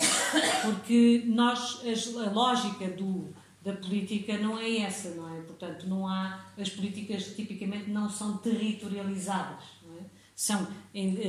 porque 0.61 1.23
nós 1.25 1.81
a 2.17 2.29
lógica 2.31 2.87
do 2.89 3.33
da 3.63 3.73
política 3.73 4.37
não 4.37 4.57
é 4.57 4.77
essa 4.79 5.09
não 5.09 5.37
é 5.37 5.41
portanto 5.41 5.87
não 5.87 6.07
há 6.07 6.45
as 6.57 6.69
políticas 6.69 7.35
tipicamente 7.35 7.89
não 7.89 8.09
são 8.09 8.37
territorializadas 8.37 9.79
são, 10.39 10.65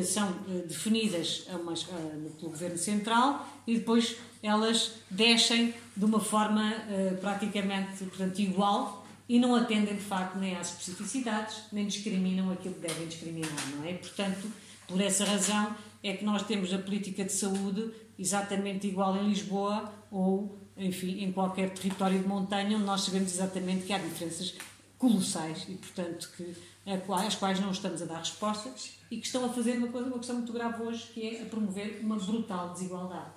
são 0.05 0.29
eh, 0.49 0.67
definidas 0.69 1.45
umas, 1.49 1.83
eh, 1.89 2.31
pelo 2.39 2.53
Governo 2.53 2.79
Central 2.79 3.45
e 3.67 3.79
depois 3.79 4.17
elas 4.41 4.93
descem 5.11 5.75
de 5.97 6.05
uma 6.05 6.21
forma 6.21 6.73
uh, 6.73 7.17
praticamente 7.19 8.05
portanto, 8.05 8.39
igual 8.39 9.05
e 9.29 9.41
não 9.41 9.57
atendem 9.57 9.97
de 9.97 10.01
facto 10.01 10.39
nem 10.39 10.57
às 10.57 10.69
especificidades, 10.71 11.57
nem 11.73 11.89
discriminam 11.89 12.53
aquilo 12.53 12.75
que 12.75 12.87
devem 12.87 13.09
discriminar, 13.09 13.71
não 13.77 13.85
é? 13.85 13.95
Portanto, 13.95 14.47
por 14.87 15.01
essa 15.01 15.25
razão 15.25 15.75
é 16.05 16.13
que 16.13 16.25
nós 16.25 16.45
temos 16.45 16.73
a 16.73 16.79
política 16.79 17.25
de 17.25 17.33
saúde 17.33 17.91
exatamente 18.17 18.87
igual 18.87 19.17
em 19.17 19.29
Lisboa 19.29 19.93
ou, 20.11 20.57
enfim, 20.81 21.23
em 21.23 21.31
qualquer 21.31 21.71
território 21.71 22.19
de 22.19 22.27
montanha, 22.27 22.77
onde 22.77 22.87
nós 22.87 23.03
sabemos 23.03 23.33
exatamente 23.33 23.87
que 23.87 23.93
há 23.93 23.99
diferenças 23.99 24.55
colossais 24.99 25.67
e, 25.69 25.75
portanto, 25.77 26.31
que 26.37 26.55
às 26.87 27.37
quais 27.37 27.61
não 27.61 27.71
estamos 27.71 28.03
a 28.03 28.07
dar 28.07 28.19
respostas 28.19 28.93
e 29.11 29.19
que 29.19 29.27
estão 29.27 29.45
a 29.45 29.49
fazer 29.49 29.77
uma 29.79 29.89
coisa, 29.89 30.09
uma 30.09 30.19
questão 30.19 30.37
muito 30.37 30.53
grave 30.53 30.83
hoje, 30.83 31.07
que 31.13 31.37
é 31.37 31.43
a 31.43 31.47
promover 31.47 32.01
uma 32.03 32.17
brutal 32.17 32.73
desigualdade. 32.73 33.31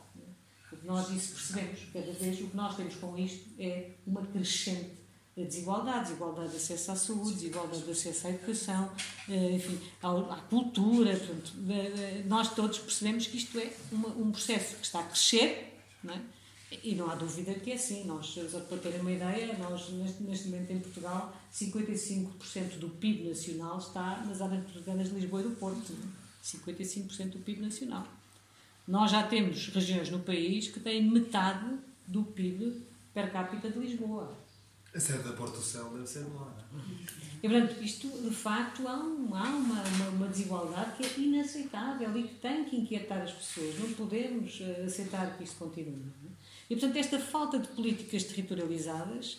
Nós 0.83 1.09
isso 1.11 1.33
percebemos, 1.33 1.79
cada 1.93 2.11
vez 2.11 2.41
o 2.41 2.47
que 2.47 2.57
nós 2.57 2.75
temos 2.75 2.95
com 2.95 3.17
isto 3.17 3.49
é 3.57 3.91
uma 4.05 4.25
crescente 4.25 5.03
desigualdade, 5.35 6.09
desigualdade 6.09 6.51
de 6.51 6.57
acesso 6.57 6.91
à 6.91 6.95
saúde, 6.95 7.33
desigualdade 7.33 7.83
de 7.83 7.91
acesso 7.91 8.27
à 8.27 8.29
educação, 8.29 8.91
eh, 9.29 9.55
enfim, 9.55 9.79
à, 10.01 10.35
cultura. 10.49 11.15
Portanto, 11.15 11.53
nós 12.25 12.53
todos 12.53 12.79
percebemos 12.79 13.27
que 13.27 13.37
isto 13.37 13.57
é 13.57 13.71
uma, 13.91 14.09
um 14.09 14.31
processo 14.31 14.75
que 14.75 14.85
está 14.85 14.99
a 14.99 15.03
crescer, 15.03 15.79
não 16.03 16.13
é? 16.13 16.21
E 16.81 16.95
não 16.95 17.09
há 17.09 17.15
dúvida 17.15 17.53
que 17.55 17.71
é 17.71 17.75
assim. 17.75 18.05
Nós, 18.05 18.27
só 18.27 18.59
para 18.61 18.77
terem 18.77 19.01
uma 19.01 19.11
ideia, 19.11 19.57
nós 19.57 19.89
neste, 19.89 20.23
neste 20.23 20.47
momento 20.47 20.71
em 20.71 20.79
Portugal, 20.79 21.35
55% 21.53 22.79
do 22.79 22.89
PIB 22.89 23.29
nacional 23.29 23.77
está 23.77 24.23
nas 24.25 24.41
áreas 24.41 24.59
metropolitanas 24.59 25.09
de 25.09 25.15
Lisboa 25.15 25.41
e 25.41 25.45
do 25.45 25.55
Porto. 25.55 25.93
55% 26.43 27.29
do 27.31 27.39
PIB 27.39 27.61
nacional. 27.61 28.07
Nós 28.87 29.11
já 29.11 29.23
temos 29.23 29.67
regiões 29.69 30.09
no 30.09 30.19
país 30.19 30.67
que 30.67 30.79
têm 30.79 31.09
metade 31.09 31.77
do 32.05 32.23
PIB 32.23 32.81
per 33.13 33.31
capita 33.31 33.69
de 33.69 33.79
Lisboa. 33.79 34.35
A 34.93 34.99
sede 34.99 35.23
da 35.23 35.33
Porto 35.33 35.59
Céu 35.59 35.89
deve 35.89 36.05
ser 36.05 36.25
lá. 36.35 36.53
E, 37.41 37.49
portanto, 37.49 37.81
isto, 37.81 38.07
de 38.09 38.29
facto, 38.29 38.87
há, 38.87 38.95
um, 38.95 39.33
há 39.33 39.43
uma, 39.43 39.81
uma, 39.81 40.09
uma, 40.09 40.27
desigualdade 40.27 40.97
que 40.97 41.03
é 41.03 41.19
inaceitável 41.19 42.15
e 42.17 42.27
que 42.27 42.35
tem 42.35 42.63
que 42.65 42.75
inquietar 42.75 43.21
as 43.21 43.31
pessoas. 43.31 43.79
Não 43.79 43.91
podemos 43.93 44.59
uh, 44.59 44.85
aceitar 44.85 45.35
que 45.35 45.43
isto 45.43 45.57
continue. 45.57 46.03
E, 46.69 46.75
portanto, 46.75 46.97
esta 46.97 47.19
falta 47.19 47.59
de 47.59 47.67
políticas 47.69 48.23
territorializadas 48.23 49.37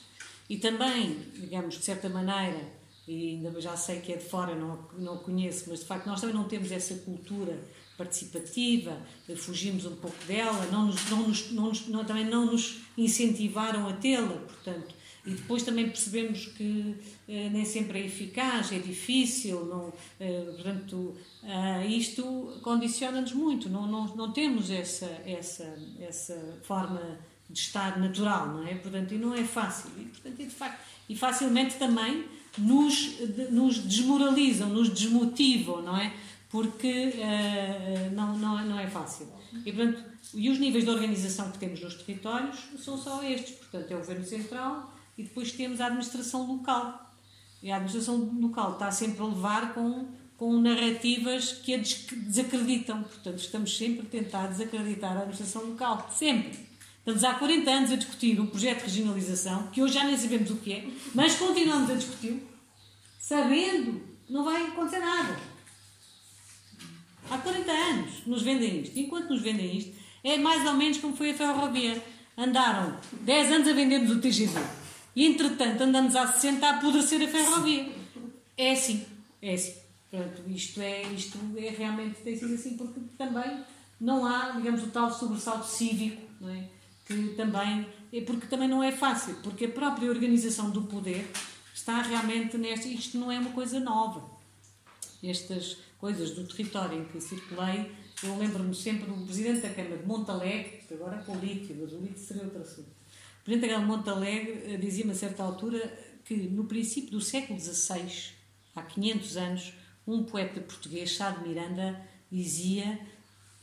e 0.49 0.59
também, 0.59 1.19
digamos, 1.35 1.79
de 1.79 1.85
certa 1.85 2.09
maneira, 2.09 2.61
e 3.07 3.31
ainda 3.31 3.61
já 3.61 3.77
sei 3.77 4.01
que 4.01 4.13
é 4.13 4.17
de 4.17 4.25
fora, 4.25 4.55
não, 4.55 4.89
não 4.99 5.19
conheço, 5.19 5.65
mas 5.69 5.81
de 5.81 5.87
facto 5.87 6.07
nós 6.07 6.21
também 6.21 6.35
não 6.35 6.45
temos 6.45 6.71
essa 6.73 6.95
cultura 6.97 7.59
participativa, 7.97 8.97
fugimos 9.37 9.85
um 9.87 9.97
pouco 9.97 10.17
dela, 10.27 10.67
não 10.73 10.87
nos, 10.87 11.11
não 11.11 11.29
nos, 11.29 11.51
não 11.53 11.69
nos, 11.69 11.89
não, 11.89 12.05
também 12.05 12.25
não 12.25 12.47
nos 12.47 12.79
incentivaram 12.97 13.89
a 13.89 13.93
tê-la, 13.93 14.37
portanto, 14.37 14.95
e 15.27 15.31
depois 15.31 15.63
também 15.63 15.87
percebemos 15.87 16.47
que 16.47 16.97
eh, 17.27 17.49
nem 17.51 17.65
sempre 17.65 18.01
é 18.01 18.05
eficaz, 18.05 18.73
é 18.73 18.79
difícil, 18.79 19.65
não, 19.65 19.93
eh, 20.21 20.53
portanto, 20.55 21.17
eh, 21.43 21.87
isto 21.87 22.59
condiciona-nos 22.63 23.33
muito, 23.33 23.71
não, 23.71 23.87
não, 23.87 24.05
não 24.15 24.33
temos 24.33 24.71
essa, 24.71 25.07
essa, 25.25 25.79
essa 25.99 26.59
forma 26.63 27.19
de 27.49 27.59
estar 27.59 27.99
natural, 27.99 28.49
não 28.49 28.67
é? 28.67 28.75
Portanto, 28.75 29.15
e 29.15 29.19
não 29.19 29.35
é 29.35 29.45
fácil. 29.45 29.91
E, 29.99 30.05
portanto, 30.05 30.41
e, 30.41 30.45
de 30.45 30.55
facto, 30.55 30.81
e 31.09 31.17
facilmente 31.17 31.77
também 31.77 32.27
nos, 32.59 33.17
de, 33.17 33.51
nos 33.51 33.79
desmoralizam, 33.79 34.69
nos 34.69 34.91
desmotivam, 34.91 35.81
não 35.81 35.97
é? 35.97 36.13
Porque 36.55 37.09
uh, 37.17 38.15
não, 38.15 38.39
não, 38.39 38.65
não 38.65 38.79
é 38.79 38.87
fácil. 38.87 39.27
E, 39.67 39.73
portanto, 39.73 40.05
e 40.33 40.49
os 40.49 40.61
níveis 40.61 40.85
de 40.85 40.91
organização 40.91 41.51
que 41.51 41.59
temos 41.59 41.81
nos 41.81 41.95
territórios 41.95 42.57
são 42.79 42.97
só 42.97 43.25
estes. 43.25 43.57
Portanto, 43.57 43.91
é 43.91 43.97
o 43.97 43.99
Governo 43.99 44.25
Central 44.25 44.95
e 45.19 45.25
depois 45.25 45.51
temos 45.51 45.81
a 45.81 45.87
administração 45.87 46.47
local. 46.47 47.11
E 47.61 47.73
a 47.73 47.75
administração 47.75 48.19
local 48.41 48.75
está 48.75 48.93
sempre 48.93 49.21
a 49.21 49.27
levar 49.27 49.75
com, 49.75 50.07
com 50.37 50.57
narrativas 50.61 51.55
que 51.55 51.75
a 51.75 51.79
desacreditam. 51.79 53.03
Portanto, 53.03 53.39
estamos 53.41 53.77
sempre 53.77 54.07
a 54.07 54.09
tentar 54.09 54.47
desacreditar 54.47 55.11
a 55.11 55.23
administração 55.23 55.65
local. 55.65 56.09
Sempre. 56.13 56.57
Estamos 57.01 57.25
há 57.25 57.35
40 57.35 57.69
anos 57.69 57.91
a 57.91 57.97
discutir 57.97 58.41
um 58.41 58.47
projeto 58.47 58.79
de 58.79 58.85
regionalização, 58.85 59.67
que 59.73 59.83
hoje 59.83 59.95
já 59.95 60.05
nem 60.05 60.17
sabemos 60.17 60.53
o 60.53 60.57
que 60.59 60.73
é, 60.73 60.89
mas 61.13 61.35
continuamos 61.35 61.91
a 61.91 61.95
discutir, 61.95 62.47
sabendo 63.19 64.01
que 64.25 64.33
não 64.33 64.45
vai 64.45 64.69
acontecer 64.69 65.01
nada. 65.01 65.54
Há 68.25 68.27
40 68.27 68.27
anos 68.27 68.27
nos 68.27 68.43
vendem 68.43 68.81
isto. 68.83 68.99
Enquanto 68.99 69.31
nos 69.31 69.43
vendem 69.43 69.77
isto, 69.77 69.95
é 70.23 70.37
mais 70.39 70.67
ou 70.67 70.75
menos 70.75 70.99
como 70.99 71.17
foi 71.17 71.31
a 71.31 71.35
ferrovia. 71.35 72.03
Andaram 72.37 72.97
10 73.21 73.53
anos 73.53 73.69
a 73.69 73.73
vendermos 73.73 74.11
o 74.11 74.21
TGV. 74.21 74.59
E, 75.15 75.27
entretanto, 75.27 75.83
andamos 75.83 76.17
há 76.17 76.27
60 76.27 76.67
a 76.67 76.71
apodrecer 76.77 77.23
a 77.23 77.29
ferrovia. 77.29 77.93
É 78.57 78.73
assim. 78.73 79.05
É 79.41 79.55
assim. 79.55 79.75
Pronto, 80.11 80.43
isto 80.49 80.81
é, 80.81 81.03
isto 81.13 81.39
é 81.57 81.71
realmente 81.71 82.21
tem 82.23 82.37
sido 82.37 82.55
assim, 82.55 82.77
porque 82.77 83.01
também 83.19 83.65
não 84.01 84.25
há, 84.25 84.51
digamos, 84.51 84.83
o 84.83 84.89
tal 84.89 85.13
sobressalto 85.13 85.67
cívico, 85.67 86.23
não 86.41 86.51
é? 86.51 86.65
que 87.07 87.35
também, 87.37 87.87
é 88.13 88.21
porque 88.23 88.47
também 88.47 88.69
não 88.69 88.83
é 88.83 88.91
fácil, 88.91 89.35
porque 89.43 89.67
a 89.67 89.69
própria 89.69 90.09
organização 90.09 90.71
do 90.71 90.83
poder 90.83 91.31
está 91.75 92.01
realmente 92.01 92.57
nesta, 92.57 92.89
isto 92.89 93.19
não 93.19 93.31
é 93.31 93.39
uma 93.39 93.51
coisa 93.51 93.79
nova. 93.79 94.31
Estas 95.23 95.79
coisas 95.99 96.31
do 96.31 96.45
território 96.45 97.01
em 97.01 97.05
que 97.05 97.21
circulei, 97.21 97.91
eu 98.23 98.39
lembro-me 98.39 98.75
sempre 98.75 99.07
do 99.07 99.25
Presidente 99.25 99.61
da 99.61 99.71
Câmara 99.71 99.99
de 99.99 100.07
Montalegre, 100.07 100.81
agora 100.93 101.17
é 101.17 101.23
político, 101.23 101.75
mas 101.81 101.93
o 101.93 101.99
litio 101.99 102.19
seria 102.19 102.45
outro 102.45 102.61
assunto. 102.61 102.89
O 103.41 103.45
Presidente 103.45 103.69
da 103.69 103.75
Câmara 103.75 103.93
de 103.93 103.99
Montalegre 103.99 104.73
eh, 104.73 104.77
dizia-me 104.77 105.13
a 105.13 105.15
certa 105.15 105.43
altura 105.43 105.99
que 106.25 106.35
no 106.35 106.65
princípio 106.65 107.11
do 107.11 107.21
século 107.21 107.59
XVI, 107.59 108.33
há 108.75 108.83
500 108.83 109.37
anos, 109.37 109.73
um 110.07 110.25
poeta 110.25 110.61
português, 110.61 111.17
Sá 111.17 111.31
de 111.31 111.47
Miranda, 111.47 112.01
dizia: 112.31 112.99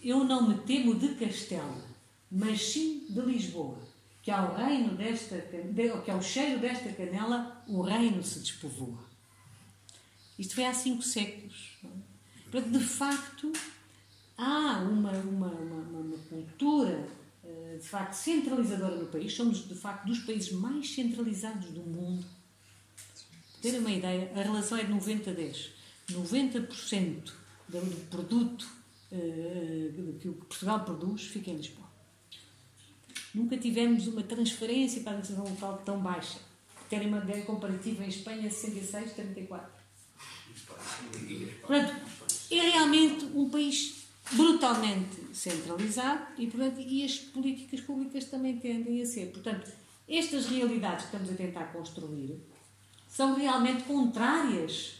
Eu 0.01 0.23
não 0.23 0.49
me 0.49 0.57
temo 0.59 0.95
de 0.95 1.15
castelo, 1.15 1.81
mas 2.31 2.61
sim 2.61 3.05
de 3.09 3.21
Lisboa, 3.21 3.77
que 4.21 4.31
ao 4.31 4.55
reino 4.55 4.95
desta 4.95 5.39
que 6.03 6.11
ao 6.11 6.21
cheiro 6.21 6.59
desta 6.59 6.91
canela 6.91 7.63
o 7.67 7.81
reino 7.81 8.23
se 8.23 8.39
despovoa. 8.39 9.09
Isto 10.37 10.55
foi 10.55 10.65
há 10.65 10.73
cinco 10.73 11.01
séculos. 11.01 11.77
Para 12.49 12.61
de 12.61 12.79
facto 12.79 13.51
há 14.41 14.79
uma, 14.79 15.11
uma, 15.11 15.47
uma, 15.47 15.99
uma 15.99 16.17
cultura 16.17 17.07
eh, 17.43 17.77
de 17.79 17.87
facto 17.87 18.13
centralizadora 18.13 18.95
no 18.95 19.05
país. 19.05 19.33
Somos 19.33 19.67
de 19.67 19.75
facto 19.75 20.05
dos 20.05 20.19
países 20.19 20.51
mais 20.51 20.93
centralizados 20.93 21.69
do 21.69 21.81
mundo. 21.81 22.25
Para 23.53 23.61
terem 23.61 23.79
uma 23.79 23.91
ideia, 23.91 24.31
a 24.35 24.41
relação 24.41 24.77
é 24.77 24.83
de 24.83 24.89
90 24.89 25.29
a 25.29 25.33
10. 25.33 25.69
90% 26.09 27.31
do 27.69 28.09
produto 28.09 28.67
que 29.09 30.27
o 30.29 30.33
que 30.33 30.45
Portugal 30.45 30.83
produz 30.85 31.23
fica 31.23 31.51
em 31.51 31.57
Lisboa. 31.57 31.87
Nunca 33.35 33.57
tivemos 33.57 34.07
uma 34.07 34.23
transferência 34.23 35.01
para 35.01 35.11
a 35.11 35.15
administração 35.15 35.53
local 35.53 35.81
tão 35.85 35.99
baixa. 35.99 36.39
Terem 36.89 37.07
uma 37.07 37.19
ideia 37.19 37.45
comparativa 37.45 38.03
em 38.03 38.09
Espanha, 38.09 38.49
66, 38.49 39.13
34. 39.13 39.71
Portanto, 41.61 41.95
é 42.49 42.69
realmente 42.69 43.25
um 43.35 43.49
país 43.49 44.00
brutalmente 44.33 45.17
centralizado 45.33 46.27
e, 46.37 46.47
portanto, 46.47 46.79
e 46.79 47.03
as 47.03 47.17
políticas 47.17 47.81
públicas 47.81 48.25
também 48.25 48.57
tendem 48.57 49.01
a 49.01 49.05
ser. 49.05 49.31
Portanto, 49.31 49.71
estas 50.07 50.45
realidades 50.47 51.05
que 51.05 51.15
estamos 51.15 51.31
a 51.31 51.35
tentar 51.35 51.65
construir 51.65 52.39
são 53.07 53.35
realmente 53.35 53.83
contrárias 53.83 54.95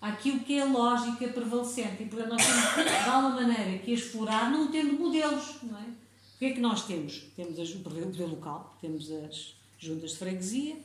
àquilo 0.00 0.40
que 0.40 0.54
é 0.54 0.62
a 0.62 0.64
lógica 0.64 1.28
prevalecente. 1.28 2.02
E, 2.02 2.06
portanto, 2.06 2.30
nós 2.30 2.46
temos, 2.46 3.04
de 3.04 3.10
alguma 3.10 3.40
maneira, 3.42 3.78
que 3.78 3.92
explorar 3.92 4.50
não 4.50 4.70
tendo 4.70 4.94
modelos, 4.94 5.62
não 5.62 5.78
é? 5.78 5.82
O 5.82 6.38
que 6.38 6.44
é 6.46 6.52
que 6.52 6.60
nós 6.60 6.86
temos? 6.86 7.26
Temos 7.36 7.74
o 7.74 7.80
poder 7.80 8.26
local, 8.26 8.76
temos 8.80 9.10
as 9.10 9.54
juntas 9.78 10.12
de 10.12 10.16
freguesia, 10.16 10.76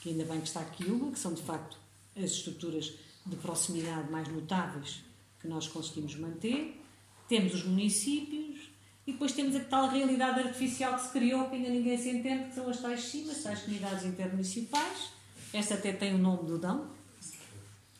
que 0.00 0.10
ainda 0.10 0.24
bem 0.24 0.40
que 0.40 0.46
está 0.46 0.60
aqui 0.60 0.84
uma, 0.84 1.10
que 1.10 1.18
são, 1.18 1.34
de 1.34 1.42
facto, 1.42 1.76
as 2.16 2.30
estruturas 2.30 2.92
de 3.24 3.34
proximidade 3.36 4.10
mais 4.10 4.28
notáveis 4.28 5.00
que 5.40 5.48
nós 5.48 5.66
conseguimos 5.66 6.14
manter. 6.14 6.80
Temos 7.28 7.54
os 7.54 7.64
municípios, 7.64 8.70
e 9.06 9.12
depois 9.12 9.32
temos 9.32 9.54
a 9.54 9.60
tal 9.60 9.88
realidade 9.88 10.40
artificial 10.40 10.94
que 10.96 11.02
se 11.02 11.12
criou, 11.12 11.48
que 11.48 11.56
ainda 11.56 11.68
ninguém 11.68 11.96
se 11.96 12.10
entende, 12.10 12.48
que 12.48 12.54
são 12.54 12.68
as 12.68 12.80
tais 12.80 13.00
CIMAs, 13.00 13.42
tais 13.42 13.60
comunidades 13.60 14.04
intermunicipais. 14.04 15.10
Esta 15.52 15.74
até 15.74 15.92
tem 15.92 16.14
o 16.14 16.18
nome 16.18 16.48
do 16.48 16.58
Dão, 16.58 16.90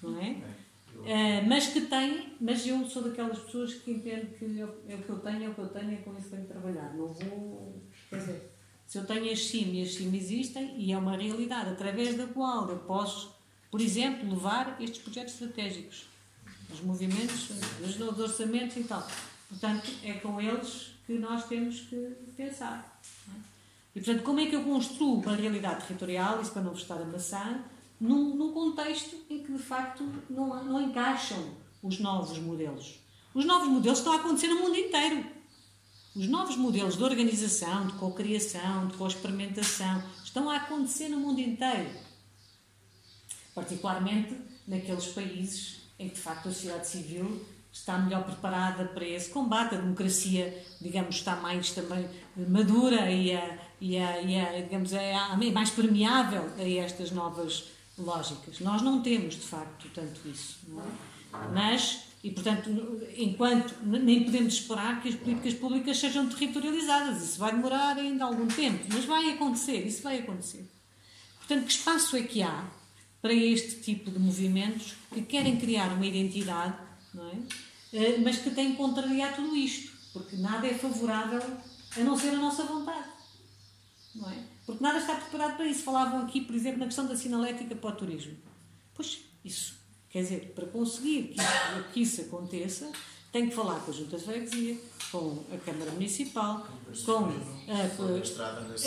não 0.02 0.21
é? 0.21 0.37
Uh, 0.97 1.47
mas 1.47 1.68
que 1.68 1.83
tem, 1.83 2.33
mas 2.40 2.66
eu 2.66 2.85
sou 2.87 3.02
daquelas 3.02 3.38
pessoas 3.38 3.75
que 3.75 3.92
entendo 3.92 4.37
que 4.37 4.45
eu, 4.59 4.83
é 4.88 4.95
o 4.95 5.02
que 5.02 5.09
eu 5.11 5.18
tenho, 5.21 5.45
é 5.45 5.49
o 5.49 5.54
que 5.54 5.61
eu 5.61 5.68
tenho, 5.68 5.92
é 5.92 5.97
com 5.97 6.12
isso 6.16 6.25
que 6.25 6.30
tenho 6.30 6.42
que 6.42 6.49
trabalhar. 6.49 6.95
Não 6.95 7.06
vou. 7.06 7.83
Quer 8.11 8.18
dizer, 8.18 8.52
se 8.87 8.99
eu 8.99 9.06
tenho 9.06 9.30
as 9.30 9.45
CIM 9.45 9.75
e 9.75 9.83
as 9.83 9.95
CIM 9.95 10.14
existem, 10.16 10.80
e 10.80 10.92
é 10.92 10.99
uma 10.99 11.16
realidade 11.16 11.71
através 11.71 12.16
da 12.16 12.26
qual 12.26 12.68
eu 12.68 12.78
posso, 12.78 13.37
por 13.71 13.80
exemplo, 13.80 14.28
levar 14.28 14.76
estes 14.80 15.02
projetos 15.02 15.35
estratégicos, 15.35 16.09
os 16.73 16.80
movimentos, 16.80 17.50
os 17.80 18.18
orçamentos 18.18 18.76
e 18.76 18.85
tal. 18.85 19.06
Portanto, 19.49 19.90
é 20.02 20.14
com 20.14 20.40
eles 20.40 20.92
que 21.06 21.14
nós 21.14 21.46
temos 21.46 21.80
que 21.80 21.96
pensar. 22.37 23.00
É? 23.28 23.40
E, 23.94 24.00
portanto, 24.00 24.25
como 24.25 24.40
é 24.40 24.46
que 24.46 24.56
eu 24.56 24.64
construo 24.64 25.20
uma 25.20 25.37
realidade 25.37 25.87
territorial, 25.87 26.42
isso 26.42 26.52
para 26.52 26.62
não 26.62 26.73
vos 26.73 26.82
estar 26.82 26.96
a 26.96 27.02
amassar, 27.02 27.64
num, 28.00 28.37
num 28.37 28.52
contexto 28.52 29.16
em 29.30 29.42
que, 29.42 29.52
de 29.52 29.58
facto, 29.58 30.04
não, 30.28 30.62
não 30.64 30.82
encaixam 30.82 31.54
os 31.82 31.99
novos 31.99 32.38
modelos? 32.38 33.00
Os 33.32 33.44
novos 33.44 33.68
modelos 33.68 33.99
estão 33.99 34.12
a 34.12 34.16
acontecer 34.16 34.49
no 34.49 34.61
mundo 34.61 34.76
inteiro. 34.76 35.25
Os 36.14 36.26
novos 36.28 36.56
modelos 36.56 36.96
de 36.96 37.04
organização, 37.04 37.87
de 37.87 37.92
co-criação, 37.94 38.88
de 38.88 38.96
co-experimentação, 38.96 40.02
estão 40.25 40.50
a 40.50 40.56
acontecer 40.56 41.08
no 41.08 41.18
mundo 41.18 41.40
inteiro. 41.40 41.90
Particularmente 43.54 44.35
naqueles 44.66 45.06
países 45.08 45.86
em 45.99 46.09
que, 46.09 46.15
de 46.15 46.21
facto, 46.21 46.49
a 46.49 46.53
sociedade 46.53 46.87
civil 46.88 47.45
está 47.73 47.99
melhor 47.99 48.25
preparada 48.25 48.85
para 48.87 49.05
esse 49.05 49.31
combate, 49.31 49.75
a 49.75 49.79
democracia, 49.79 50.65
digamos, 50.81 51.17
está 51.17 51.37
mais 51.37 51.71
também 51.71 52.09
madura 52.49 53.11
e, 53.11 53.35
a, 53.35 53.59
e, 53.81 53.99
a, 53.99 54.23
e 54.23 54.38
a, 54.38 54.62
digamos, 54.62 54.93
é, 54.93 55.12
é 55.12 55.50
mais 55.53 55.71
permeável 55.71 56.50
a 56.59 56.62
estas 56.62 57.11
novas 57.11 57.65
lógicas. 57.99 58.61
Nós 58.61 58.81
não 58.83 59.03
temos, 59.03 59.35
de 59.35 59.43
facto, 59.43 59.88
tanto 59.95 60.26
isso. 60.26 60.59
É? 60.69 61.53
Mas, 61.53 62.05
e 62.25 62.31
portanto, 62.31 62.71
enquanto 63.17 63.75
nem 63.85 64.25
podemos 64.25 64.55
esperar 64.55 65.03
que 65.03 65.09
as 65.11 65.15
políticas 65.15 65.55
públicas 65.55 65.99
sejam 65.99 66.29
territorializadas, 66.29 67.23
isso 67.23 67.38
vai 67.38 67.53
demorar 67.53 67.97
ainda 67.99 68.25
algum 68.25 68.47
tempo, 68.47 68.85
mas 68.93 69.05
vai 69.05 69.33
acontecer, 69.33 69.87
isso 69.87 70.03
vai 70.03 70.21
acontecer. 70.21 70.67
Portanto, 71.39 71.67
que 71.67 71.73
espaço 71.73 72.17
é 72.17 72.23
que 72.23 72.43
há 72.43 72.65
para 73.26 73.34
este 73.34 73.80
tipo 73.80 74.08
de 74.08 74.21
movimentos 74.21 74.95
que 75.12 75.21
querem 75.21 75.56
criar 75.56 75.93
uma 75.93 76.06
identidade, 76.06 76.76
é? 77.19 77.97
Eh, 77.97 78.19
mas 78.19 78.39
que 78.39 78.50
tem 78.50 78.71
que 78.71 78.76
contrariar 78.76 79.34
tudo 79.34 79.56
isto, 79.56 79.93
porque 80.12 80.36
nada 80.36 80.65
é 80.65 80.73
favorável 80.73 81.43
a 81.97 82.00
não 82.00 82.17
ser 82.17 82.28
a 82.28 82.36
nossa 82.36 82.62
vontade. 82.62 83.08
Não 84.15 84.30
é? 84.30 84.36
Porque 84.65 84.80
nada 84.80 84.99
está 84.99 85.17
preparado 85.17 85.56
para 85.56 85.67
isso. 85.67 85.82
Falavam 85.82 86.23
aqui, 86.23 86.41
por 86.41 86.54
exemplo, 86.54 86.78
na 86.78 86.86
questão 86.86 87.08
da 87.08 87.17
sinalética 87.17 87.75
para 87.75 87.91
o 87.91 87.97
turismo. 87.97 88.36
Pois, 88.95 89.19
isso, 89.45 89.76
quer 90.08 90.23
dizer, 90.23 90.52
para 90.54 90.67
conseguir 90.69 91.34
que 91.34 91.41
isso, 91.41 91.84
que 91.93 92.00
isso 92.02 92.21
aconteça, 92.21 92.93
tem 93.36 93.50
que 93.50 93.54
falar 93.54 93.78
com 93.80 93.90
a 93.90 93.94
Junta 93.94 94.16
de 94.16 94.25
Freguesia, 94.25 94.78
com 95.12 95.44
a 95.52 95.58
Câmara 95.58 95.90
Municipal, 95.90 96.66
com 97.04 97.25
a, 97.68 97.82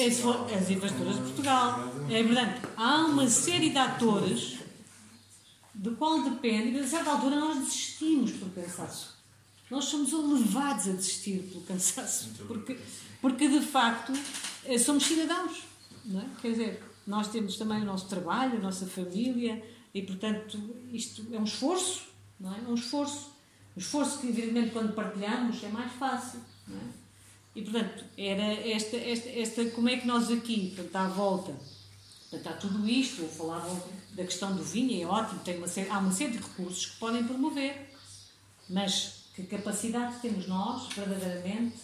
as, 0.02 0.26
as 0.64 0.70
infraestruturas 0.72 1.16
de 1.18 1.22
Portugal. 1.22 1.80
É 2.10 2.24
verdade. 2.24 2.62
Há 2.76 3.06
uma 3.06 3.28
série 3.28 3.70
de 3.70 3.78
atores 3.78 4.58
do 5.76 5.96
qual 5.96 6.24
depende, 6.24 6.78
e 6.78 6.80
a 6.80 6.88
certa 6.88 7.12
altura 7.12 7.36
nós 7.36 7.60
desistimos 7.60 8.32
por 8.32 8.50
cansaço. 8.50 9.20
Nós 9.70 9.86
somos 9.86 10.12
levados 10.12 10.88
a 10.88 10.94
desistir 10.94 11.44
pelo 11.44 11.62
cansaço, 11.62 12.30
porque, 12.48 12.80
porque 13.22 13.48
de 13.48 13.62
facto 13.62 14.12
eh, 14.66 14.80
somos 14.80 15.04
cidadãos. 15.04 15.62
Não 16.06 16.22
é? 16.22 16.26
Quer 16.42 16.52
dizer, 16.52 16.84
nós 17.06 17.28
temos 17.28 17.56
também 17.56 17.84
o 17.84 17.86
nosso 17.86 18.08
trabalho, 18.08 18.58
a 18.58 18.62
nossa 18.62 18.88
família, 18.88 19.64
e 19.94 20.02
portanto 20.02 20.60
isto 20.92 21.28
é 21.32 21.38
um 21.38 21.44
esforço, 21.44 22.08
não 22.40 22.52
é? 22.52 22.58
É 22.58 22.68
um 22.68 22.74
esforço. 22.74 23.38
Um 23.76 23.80
esforço 23.80 24.20
que, 24.20 24.28
evidentemente, 24.28 24.72
quando 24.72 24.94
partilhamos 24.94 25.64
é 25.64 25.70
mais 25.70 25.92
fácil. 25.94 26.42
Não 26.68 26.78
é? 26.78 27.00
E 27.56 27.62
portanto, 27.62 28.06
era 28.18 28.44
esta, 28.44 28.96
esta, 28.96 29.30
esta, 29.30 29.66
como 29.72 29.90
é 29.90 29.98
que 29.98 30.08
nós 30.08 30.32
aqui, 30.32 30.74
portanto, 30.76 30.96
à 30.96 31.08
volta, 31.08 31.56
portanto, 32.30 32.54
há 32.54 32.58
tudo 32.58 32.88
isto, 32.88 33.28
falavam 33.28 33.82
da 34.14 34.24
questão 34.24 34.56
do 34.56 34.64
vinho, 34.64 35.02
é 35.02 35.06
ótimo, 35.06 35.40
tem 35.40 35.58
uma 35.58 35.68
série, 35.68 35.90
há 35.90 35.98
uma 35.98 36.12
série 36.12 36.32
de 36.32 36.38
recursos 36.38 36.86
que 36.86 36.98
podem 36.98 37.24
promover, 37.24 37.92
mas 38.70 39.26
que 39.36 39.44
capacidade 39.44 40.20
temos 40.22 40.48
nós, 40.48 40.94
verdadeiramente, 40.94 41.78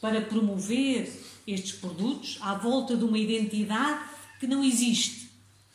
para 0.00 0.20
promover 0.22 1.12
estes 1.46 1.72
produtos 1.72 2.38
à 2.40 2.54
volta 2.54 2.96
de 2.96 3.04
uma 3.04 3.18
identidade 3.18 4.08
que 4.40 4.46
não 4.46 4.64
existe? 4.64 5.23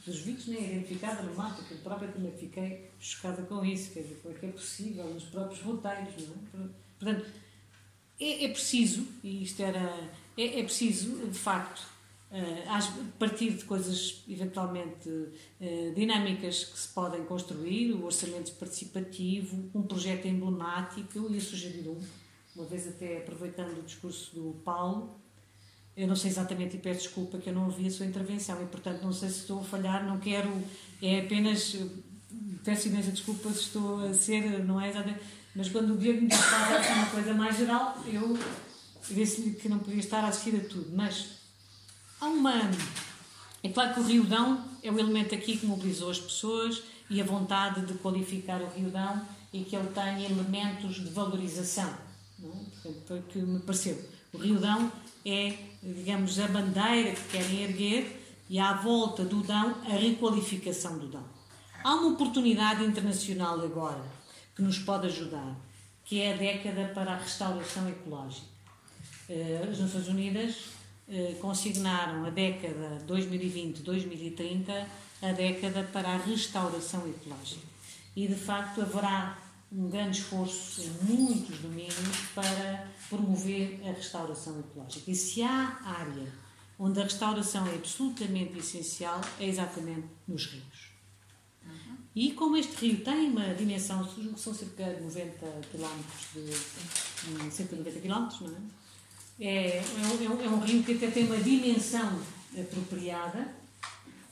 Os 0.10 0.20
vinhos 0.20 0.48
nem 0.48 0.64
identificada 0.64 1.22
no 1.24 1.36
mapa, 1.36 1.62
que 1.64 1.74
eu 1.74 1.78
própria 1.80 2.12
também 2.12 2.32
fiquei 2.32 2.90
chocada 3.00 3.44
com 3.44 3.64
isso, 3.64 3.92
quer 3.92 4.02
dizer, 4.02 4.20
como 4.22 4.36
é 4.36 4.38
que 4.38 4.46
é 4.46 4.50
possível 4.50 5.06
nos 5.06 5.26
próprios 5.26 5.62
roteiros, 5.62 6.28
não 6.28 6.66
é? 6.66 6.70
Portanto, 7.00 7.26
é, 8.20 8.46
é 8.46 8.50
preciso, 8.50 9.08
e 9.24 9.44
isto 9.44 9.62
era, 9.62 10.10
é, 10.38 10.60
é 10.60 10.64
preciso, 10.64 11.28
de 11.28 11.38
facto, 11.38 11.82
uh, 12.32 13.06
partir 13.18 13.52
de 13.52 13.64
coisas 13.64 14.24
eventualmente 14.28 15.10
uh, 15.10 15.94
dinâmicas 15.96 16.66
que 16.66 16.78
se 16.78 16.90
podem 16.90 17.24
construir, 17.26 17.94
o 17.94 18.06
orçamento 18.06 18.52
participativo, 18.54 19.70
um 19.74 19.82
projeto 19.82 20.28
emblemático, 20.28 21.10
eu 21.16 21.34
ia 21.34 21.40
sugerir 21.40 21.88
um, 21.88 22.02
uma 22.56 22.66
vez 22.66 22.88
até 22.88 23.18
aproveitando 23.18 23.80
o 23.80 23.84
discurso 23.84 24.36
do 24.36 24.54
Paulo, 24.66 25.18
eu 26.00 26.08
não 26.08 26.16
sei 26.16 26.32
exatamente 26.32 26.76
e 26.76 26.80
peço 26.80 27.02
desculpa 27.02 27.38
que 27.38 27.50
eu 27.50 27.54
não 27.54 27.66
ouvi 27.66 27.88
a 27.88 27.92
sua 27.92 28.06
intervenção 28.06 28.62
e 28.64 28.66
portanto 28.66 29.02
não 29.04 29.14
sei 29.14 29.30
se 29.30 29.40
estou 29.40 29.60
a 29.60 29.64
falhar, 29.64 30.06
não 30.06 30.18
quero, 30.18 30.52
é 31.02 31.20
apenas, 31.20 31.76
peço 32.64 32.88
imensa 32.88 33.12
desculpa 33.12 33.50
se 33.52 33.62
estou 33.62 34.00
a 34.06 34.14
ser, 34.14 34.64
não 34.64 34.80
é 34.80 34.90
exatamente, 34.90 35.20
mas 35.56 35.70
quando 35.70 35.94
o 35.94 35.98
Diego 35.98 36.22
me 36.22 36.28
disse 36.28 36.44
uma 36.94 37.06
coisa 37.08 37.34
mais 37.34 37.58
geral, 37.58 37.98
eu 38.08 38.38
disse-lhe 39.10 39.52
que 39.52 39.68
não 39.68 39.80
podia 39.80 40.00
estar 40.00 40.24
a 40.24 40.28
assistir 40.30 40.56
a 40.56 40.68
tudo, 40.68 40.92
mas 40.96 41.40
Há 42.22 42.26
uma. 42.26 42.70
É 43.64 43.70
claro 43.70 43.94
que 43.94 44.00
o 44.02 44.04
Rio 44.04 44.26
Dão 44.26 44.62
é 44.84 44.92
o 44.92 45.00
elemento 45.00 45.34
aqui 45.34 45.58
que 45.58 45.66
mobilizou 45.66 46.12
as 46.12 46.20
pessoas 46.20 46.84
e 47.10 47.22
a 47.22 47.24
vontade 47.24 47.86
de 47.86 47.94
qualificar 47.96 48.62
o 48.62 48.68
Rio 48.68 48.90
Dão 48.90 49.26
e 49.54 49.64
que 49.64 49.76
ele 49.76 49.88
tenha 49.88 50.30
elementos 50.30 50.96
de 50.96 51.10
valorização. 51.10 51.90
Não 52.38 52.52
é? 52.52 52.92
Foi 53.08 53.20
o 53.20 53.24
que 53.24 53.40
me 53.40 53.60
pareceu. 53.60 53.98
O 54.34 54.38
Rio 54.38 54.60
Dão 54.60 54.92
é, 55.26 55.58
digamos, 55.82 56.40
a 56.40 56.48
bandeira 56.48 57.12
que 57.12 57.38
querem 57.38 57.64
erguer 57.64 58.20
e 58.50 58.60
à 58.60 58.74
volta 58.74 59.24
do 59.24 59.42
Dão 59.42 59.76
a 59.86 59.96
requalificação 59.96 60.98
do 60.98 61.08
Dão. 61.08 61.24
Há 61.84 61.96
uma 61.96 62.10
oportunidade 62.10 62.84
internacional 62.84 63.62
agora 63.62 64.04
que 64.56 64.62
nos 64.62 64.80
pode 64.80 65.08
ajudar, 65.08 65.56
que 66.04 66.20
é 66.22 66.34
a 66.34 66.38
década 66.38 66.92
para 66.94 67.14
a 67.14 67.18
restauração 67.18 67.88
ecológica. 67.88 68.48
Eh, 69.30 69.70
as 69.72 69.80
Nações 69.80 70.08
Unidas 70.08 70.56
eh, 71.08 71.36
consignaram 71.40 72.26
a 72.26 72.30
década 72.30 72.98
2020-2030 73.08 74.86
a 75.22 75.32
década 75.32 75.84
para 75.92 76.10
a 76.10 76.18
restauração 76.18 77.08
ecológica. 77.08 77.68
E 78.16 78.28
de 78.28 78.36
facto 78.36 78.82
haverá 78.82 79.38
um 79.72 79.90
grande 79.90 80.20
esforço 80.20 80.82
em 80.82 80.90
muitos 81.04 81.60
domínios 81.60 81.96
para 82.34 82.88
promover 83.10 83.80
a 83.86 83.92
restauração 83.92 84.60
ecológica. 84.60 85.12
E 85.12 85.16
se 85.16 85.44
há 85.44 85.80
área 85.84 86.32
onde 86.78 87.00
a 87.00 87.04
restauração 87.04 87.68
é 87.68 87.76
absolutamente 87.76 88.58
essencial, 88.58 89.22
é 89.40 89.46
exatamente 89.46 90.08
nos 90.28 90.46
rios. 90.46 90.90
E 92.16 92.32
como 92.32 92.58
este 92.58 92.76
rio 92.76 93.04
tem 93.04 93.30
uma 93.30 93.54
dimensão, 93.54 94.08
são 94.36 94.54
cerca 94.54 94.84
de 94.96 95.02
90 95.04 95.46
km, 95.72 95.86
de, 96.34 97.52
cerca 97.52 97.76
de 97.76 97.84
90 97.84 98.00
km, 98.02 98.48
não 98.48 98.58
é? 98.58 98.80
É, 99.42 99.78
é, 99.78 100.30
um, 100.30 100.42
é 100.42 100.50
um 100.50 100.60
rio 100.60 100.84
que 100.84 100.94
até 100.94 101.12
tem 101.12 101.26
uma 101.26 101.38
dimensão 101.38 102.20
apropriada, 102.60 103.54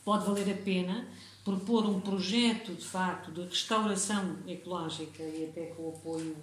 pode 0.04 0.26
valer 0.26 0.52
a 0.52 0.56
pena 0.62 1.08
propor 1.44 1.86
um 1.86 2.00
projeto, 2.00 2.74
de 2.74 2.84
facto, 2.84 3.30
de 3.32 3.42
restauração 3.42 4.36
ecológica 4.46 5.22
e 5.22 5.48
até 5.48 5.66
com 5.66 5.84
o 5.84 5.88
apoio, 5.90 6.36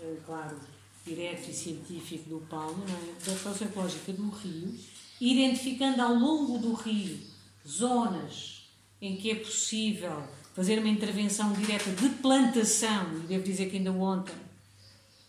eh, 0.00 0.16
claro, 0.26 0.58
direto 1.06 1.48
e 1.48 1.54
científico 1.54 2.28
do 2.28 2.40
Paulo, 2.46 2.82
é? 2.86 3.24
da 3.24 3.32
restauração 3.32 3.68
ecológica 3.68 4.12
do 4.12 4.28
rio, 4.30 4.74
identificando 5.20 6.02
ao 6.02 6.14
longo 6.14 6.58
do 6.58 6.74
rio 6.74 7.18
zonas 7.66 8.68
em 9.00 9.16
que 9.16 9.30
é 9.30 9.34
possível 9.36 10.24
fazer 10.54 10.78
uma 10.78 10.88
intervenção 10.88 11.52
direta 11.52 11.90
de 11.92 12.08
plantação, 12.16 13.16
e 13.16 13.26
devo 13.28 13.44
dizer 13.44 13.70
que 13.70 13.76
ainda 13.76 13.92
ontem 13.92 14.34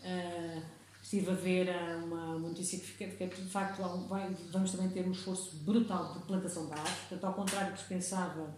uh, 0.02 0.62
estive 1.04 1.30
a 1.30 1.36
ver 1.36 1.70
uma 2.04 2.40
notícia 2.40 2.80
que 2.80 2.86
fica, 2.86 3.28
de 3.28 3.50
facto 3.50 3.82
vamos 4.52 4.72
também 4.72 4.90
ter 4.90 5.08
um 5.08 5.12
esforço 5.12 5.56
brutal 5.58 6.14
de 6.14 6.20
plantação 6.26 6.66
de 6.66 6.74
árvores, 6.74 6.98
portanto, 7.02 7.24
ao 7.26 7.34
contrário 7.34 7.72
do 7.72 7.76
que 7.76 7.84
se 7.84 7.90
pensava 7.90 8.56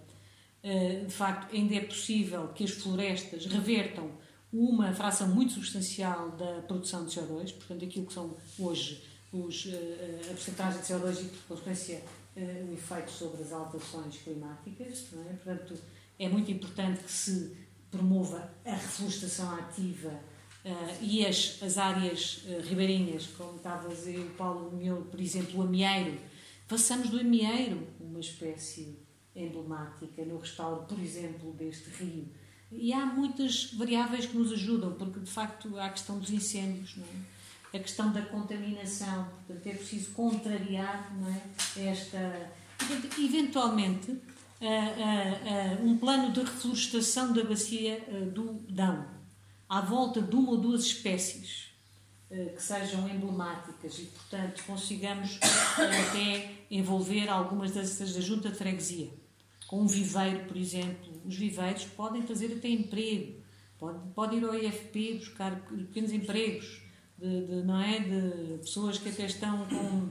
de 0.63 1.11
facto, 1.11 1.53
ainda 1.55 1.75
é 1.75 1.81
possível 1.81 2.49
que 2.49 2.63
as 2.63 2.71
florestas 2.71 3.45
revertam 3.45 4.11
uma 4.53 4.93
fração 4.93 5.27
muito 5.27 5.53
substancial 5.53 6.31
da 6.31 6.61
produção 6.61 7.05
de 7.05 7.15
CO2, 7.15 7.53
portanto, 7.53 7.85
aquilo 7.85 8.05
que 8.05 8.13
são 8.13 8.35
hoje 8.59 9.01
os, 9.31 9.65
eh, 9.67 10.21
a 10.25 10.33
porcentagem 10.33 10.81
de 10.81 10.87
CO2 10.87 11.21
e, 11.21 11.23
por 11.29 11.47
consequência, 11.47 12.03
eh, 12.35 12.65
o 12.69 12.73
efeito 12.73 13.11
sobre 13.11 13.41
as 13.41 13.53
alterações 13.53 14.17
climáticas. 14.17 15.07
É? 15.13 15.33
Portanto, 15.33 15.75
é 16.19 16.27
muito 16.27 16.51
importante 16.51 17.03
que 17.03 17.11
se 17.11 17.55
promova 17.89 18.53
a 18.65 18.73
reflorestação 18.73 19.53
ativa 19.55 20.13
e 21.01 21.25
as, 21.25 21.57
as 21.63 21.79
áreas 21.79 22.43
ribeirinhas, 22.69 23.25
como 23.35 23.57
estava 23.57 23.87
a 23.87 23.93
dizer 23.93 24.19
o 24.19 24.29
Paulo 24.35 24.69
nomeou, 24.71 25.01
por 25.01 25.19
exemplo, 25.19 25.59
o 25.59 25.63
amieiro. 25.63 26.19
Façamos 26.67 27.09
do 27.09 27.19
amieiro 27.19 27.87
uma 27.99 28.19
espécie 28.19 28.99
emblemática 29.35 30.25
no 30.25 30.37
restauro, 30.37 30.83
por 30.83 30.99
exemplo, 30.99 31.53
deste 31.53 31.89
rio. 31.89 32.27
E 32.71 32.93
há 32.93 33.05
muitas 33.05 33.73
variáveis 33.73 34.25
que 34.25 34.37
nos 34.37 34.51
ajudam, 34.51 34.93
porque 34.93 35.19
de 35.19 35.29
facto 35.29 35.77
há 35.77 35.87
a 35.87 35.89
questão 35.89 36.17
dos 36.17 36.29
incêndios, 36.29 36.95
é? 37.73 37.77
a 37.77 37.79
questão 37.79 38.11
da 38.11 38.21
contaminação, 38.21 39.25
portanto 39.25 39.67
é 39.67 39.73
preciso 39.73 40.11
contrariar 40.11 41.11
é? 41.77 41.87
esta. 41.87 42.51
Portanto, 42.77 43.19
eventualmente, 43.19 44.11
uh, 44.11 44.15
uh, 44.15 45.83
uh, 45.83 45.85
um 45.85 45.97
plano 45.97 46.31
de 46.31 46.39
reflorestação 46.39 47.33
da 47.33 47.43
bacia 47.43 48.03
do 48.33 48.53
Dão, 48.69 49.05
à 49.69 49.81
volta 49.81 50.21
de 50.21 50.35
uma 50.35 50.51
ou 50.51 50.57
duas 50.57 50.85
espécies 50.85 51.69
que 52.55 52.63
sejam 52.63 53.09
emblemáticas 53.09 53.99
e, 53.99 54.03
portanto, 54.03 54.63
consigamos 54.65 55.37
até 55.75 56.49
envolver 56.71 57.27
algumas 57.27 57.71
das, 57.71 57.99
da 57.99 58.21
junta 58.21 58.49
de 58.49 58.55
freguesia 58.55 59.20
com 59.71 59.83
um 59.83 59.87
viveiro, 59.87 60.43
por 60.45 60.57
exemplo. 60.57 61.09
Os 61.25 61.37
viveiros 61.37 61.85
podem 61.85 62.21
fazer 62.23 62.53
até 62.57 62.67
emprego, 62.67 63.41
pode, 63.79 63.99
pode 64.13 64.35
ir 64.35 64.43
ao 64.43 64.53
IFP 64.53 65.13
buscar 65.13 65.61
pequenos 65.61 66.11
empregos, 66.11 66.81
de, 67.17 67.45
de, 67.45 67.63
não 67.63 67.79
é? 67.79 67.99
De 67.99 68.57
pessoas 68.57 68.97
que 68.97 69.07
até 69.07 69.25
estão 69.25 69.65
com. 69.65 70.09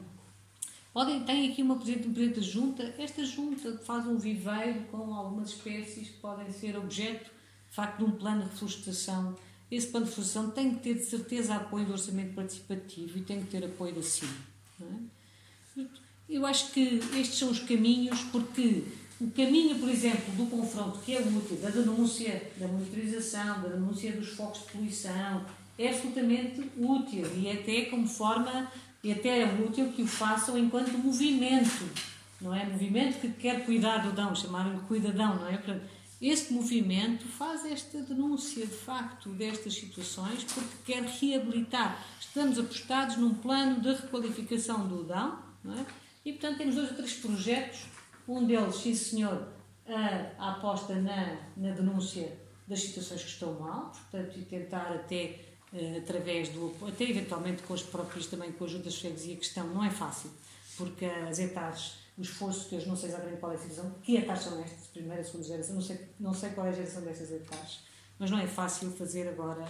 Podem, 0.94 1.22
tem 1.24 1.52
aqui 1.52 1.62
uma 1.62 1.74
um 1.74 2.32
da 2.32 2.40
junta, 2.40 2.94
esta 2.98 3.22
junta 3.22 3.78
faz 3.84 4.06
um 4.06 4.16
viveiro 4.18 4.80
com 4.90 5.14
algumas 5.14 5.50
espécies 5.50 6.08
que 6.08 6.16
podem 6.16 6.50
ser 6.50 6.76
objeto, 6.76 7.30
de 7.68 7.74
facto, 7.74 7.98
de 7.98 8.04
um 8.04 8.12
plano 8.12 8.44
de 8.44 8.50
reflorestação. 8.50 9.36
Esse 9.70 9.88
plano 9.88 10.06
de 10.06 10.10
reflorestação 10.10 10.50
tem 10.50 10.74
que 10.74 10.80
ter, 10.80 10.94
de 10.94 11.04
certeza, 11.04 11.54
apoio 11.54 11.84
do 11.84 11.92
orçamento 11.92 12.34
participativo 12.34 13.18
e 13.18 13.20
tem 13.20 13.40
que 13.42 13.50
ter 13.50 13.64
apoio 13.64 13.94
da 13.94 14.02
CIM. 14.02 14.26
É? 14.80 15.84
Eu 16.28 16.46
acho 16.46 16.72
que 16.72 17.00
estes 17.14 17.38
são 17.38 17.50
os 17.50 17.60
caminhos, 17.60 18.22
porque 18.32 18.84
o 19.20 19.30
caminho, 19.33 19.78
por 19.78 19.88
exemplo, 19.88 20.33
do 20.35 20.46
confronto 20.46 20.98
que 21.00 21.14
é 21.14 21.20
útil, 21.20 21.59
da 21.59 21.68
denúncia, 21.68 22.50
da 22.56 22.66
monitorização, 22.66 23.61
da 23.61 23.68
denúncia 23.68 24.12
dos 24.12 24.30
focos 24.30 24.61
de 24.61 24.72
poluição, 24.72 25.44
é 25.78 25.88
absolutamente 25.88 26.70
útil 26.78 27.26
e 27.37 27.50
até 27.50 27.83
como 27.87 28.09
forma, 28.09 28.70
e 29.04 29.12
até 29.12 29.42
é 29.42 29.54
útil 29.62 29.92
que 29.92 30.02
o 30.02 30.06
façam 30.06 30.56
enquanto 30.56 30.96
movimento, 30.96 31.87
não 32.40 32.54
é? 32.54 32.64
Movimento 32.64 33.20
que 33.20 33.28
quer 33.28 33.66
cuidar 33.66 33.98
do 33.98 34.12
dão, 34.12 34.35
chamaram-lhe 34.35 34.80
cuidadão, 34.80 35.37
não 35.37 35.48
é? 35.48 35.56
Portanto, 35.59 35.85
este 36.20 36.52
movimento 36.54 37.26
faz 37.26 37.64
esta 37.64 38.00
denúncia, 38.00 38.66
de 38.66 38.74
facto, 38.74 39.30
destas 39.30 39.74
situações 39.74 40.44
porque 40.44 40.92
quer 40.92 41.02
reabilitar. 41.02 42.02
Estamos 42.18 42.59
apostados 42.59 43.16
num 43.16 43.35
plano 43.35 43.80
de 43.80 43.92
requalificação 43.92 44.87
do 44.87 45.04
dão, 45.04 45.38
não 45.62 45.78
é? 45.78 45.85
E, 46.24 46.33
portanto, 46.33 46.59
temos 46.59 46.74
dois 46.74 46.90
ou 46.90 46.96
três 46.96 47.14
projetos 47.14 47.87
um 48.30 48.46
deles, 48.46 48.76
sim 48.76 48.94
senhor, 48.94 49.48
a, 49.86 50.32
a 50.38 50.52
aposta 50.52 50.94
na, 50.94 51.36
na 51.56 51.72
denúncia 51.72 52.32
das 52.66 52.80
situações 52.80 53.22
que 53.22 53.28
estão 53.28 53.58
mal, 53.58 53.90
portanto, 53.90 54.38
e 54.38 54.42
tentar 54.42 54.92
até 54.92 55.40
uh, 55.72 55.98
através 55.98 56.50
do 56.50 56.72
até 56.86 57.04
eventualmente 57.04 57.62
com 57.64 57.74
os 57.74 57.82
próprios 57.82 58.26
também 58.26 58.52
com 58.52 58.64
a 58.64 58.66
ajuda 58.66 58.88
de 58.88 58.96
freguesia 58.96 59.36
que 59.36 59.44
estão, 59.44 59.66
não 59.68 59.84
é 59.84 59.90
fácil, 59.90 60.30
porque 60.76 61.04
as 61.04 61.40
etares, 61.40 61.94
o 62.16 62.22
esforço 62.22 62.68
que 62.68 62.76
eu 62.76 62.86
não 62.86 62.94
sei 62.94 63.08
exatamente 63.08 63.38
qual 63.38 63.50
é 63.50 63.56
a 63.56 63.58
situação, 63.58 63.90
que 64.02 64.16
etares 64.16 64.42
são 64.42 64.62
estas, 64.62 64.86
primeira, 64.86 65.24
segunda 65.24 65.46
geração, 65.46 65.74
não 65.74 65.82
sei, 65.82 66.08
não 66.20 66.34
sei 66.34 66.50
qual 66.50 66.66
é 66.66 66.70
a 66.70 66.72
geração 66.72 67.02
destas 67.02 67.32
etares, 67.32 67.80
mas 68.18 68.30
não 68.30 68.38
é 68.38 68.46
fácil 68.46 68.90
fazer 68.92 69.28
agora 69.28 69.64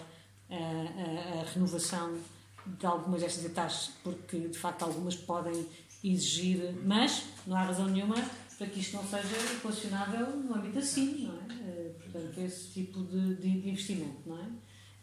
a, 0.50 0.54
a, 0.54 1.40
a 1.40 1.44
renovação 1.54 2.18
de 2.66 2.84
algumas 2.84 3.22
destas 3.22 3.44
etares, 3.44 3.90
porque 4.04 4.38
de 4.48 4.58
facto 4.58 4.82
algumas 4.82 5.16
podem 5.16 5.66
exigir, 6.04 6.74
mas 6.84 7.24
não 7.46 7.56
há 7.56 7.62
razão 7.62 7.86
nenhuma 7.86 8.16
para 8.60 8.68
que 8.68 8.80
isto 8.80 8.94
não 8.94 9.04
seja 9.04 9.54
equacionável 9.56 10.36
no 10.36 10.54
âmbito 10.54 10.78
assim, 10.80 11.26
não 11.26 11.34
é? 11.34 11.60
Eh, 11.62 11.92
portanto, 11.98 12.38
esse 12.42 12.70
tipo 12.74 13.02
de, 13.04 13.36
de, 13.36 13.58
de 13.58 13.70
investimento, 13.70 14.20
não 14.26 14.36
é? 14.36 14.44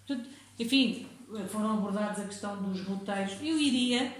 Portanto, 0.06 0.30
enfim, 0.60 1.08
foram 1.50 1.72
abordados 1.72 2.20
a 2.20 2.28
questão 2.28 2.62
dos 2.62 2.82
roteiros. 2.82 3.34
Eu 3.42 3.60
iria, 3.60 4.16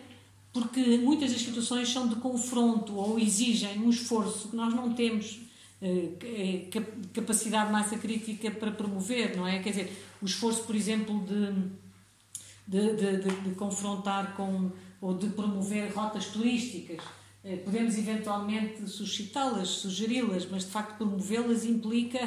porque 0.52 0.98
muitas 0.98 1.32
das 1.32 1.40
situações 1.40 1.88
são 1.88 2.08
de 2.08 2.16
confronto 2.16 2.96
ou 2.96 3.20
exigem 3.20 3.78
um 3.78 3.92
esforço 3.92 4.50
que 4.50 4.56
nós 4.56 4.74
não 4.74 4.96
temos 4.96 5.40
eh, 5.84 6.10
eh, 6.24 6.82
capacidade 7.14 7.72
massa 7.72 7.96
crítica 7.96 8.50
para 8.50 8.72
promover, 8.72 9.38
não 9.38 9.46
é? 9.46 9.60
Quer 9.60 9.70
dizer, 9.70 10.04
o 10.20 10.26
esforço, 10.26 10.64
por 10.64 10.76
exemplo, 10.76 11.24
de, 11.28 11.52
de, 12.68 12.96
de, 12.96 13.42
de 13.42 13.56
confrontar 13.56 14.36
com 14.36 14.72
ou 15.00 15.16
de 15.16 15.30
promover 15.30 15.94
rotas 15.94 16.26
turísticas 16.26 17.04
podemos 17.56 17.98
eventualmente 17.98 18.88
suscitá-las, 18.90 19.70
sugeri-las, 19.70 20.46
mas 20.50 20.64
de 20.64 20.72
facto 20.72 20.98
promovê-las 20.98 21.66
implica 21.66 22.20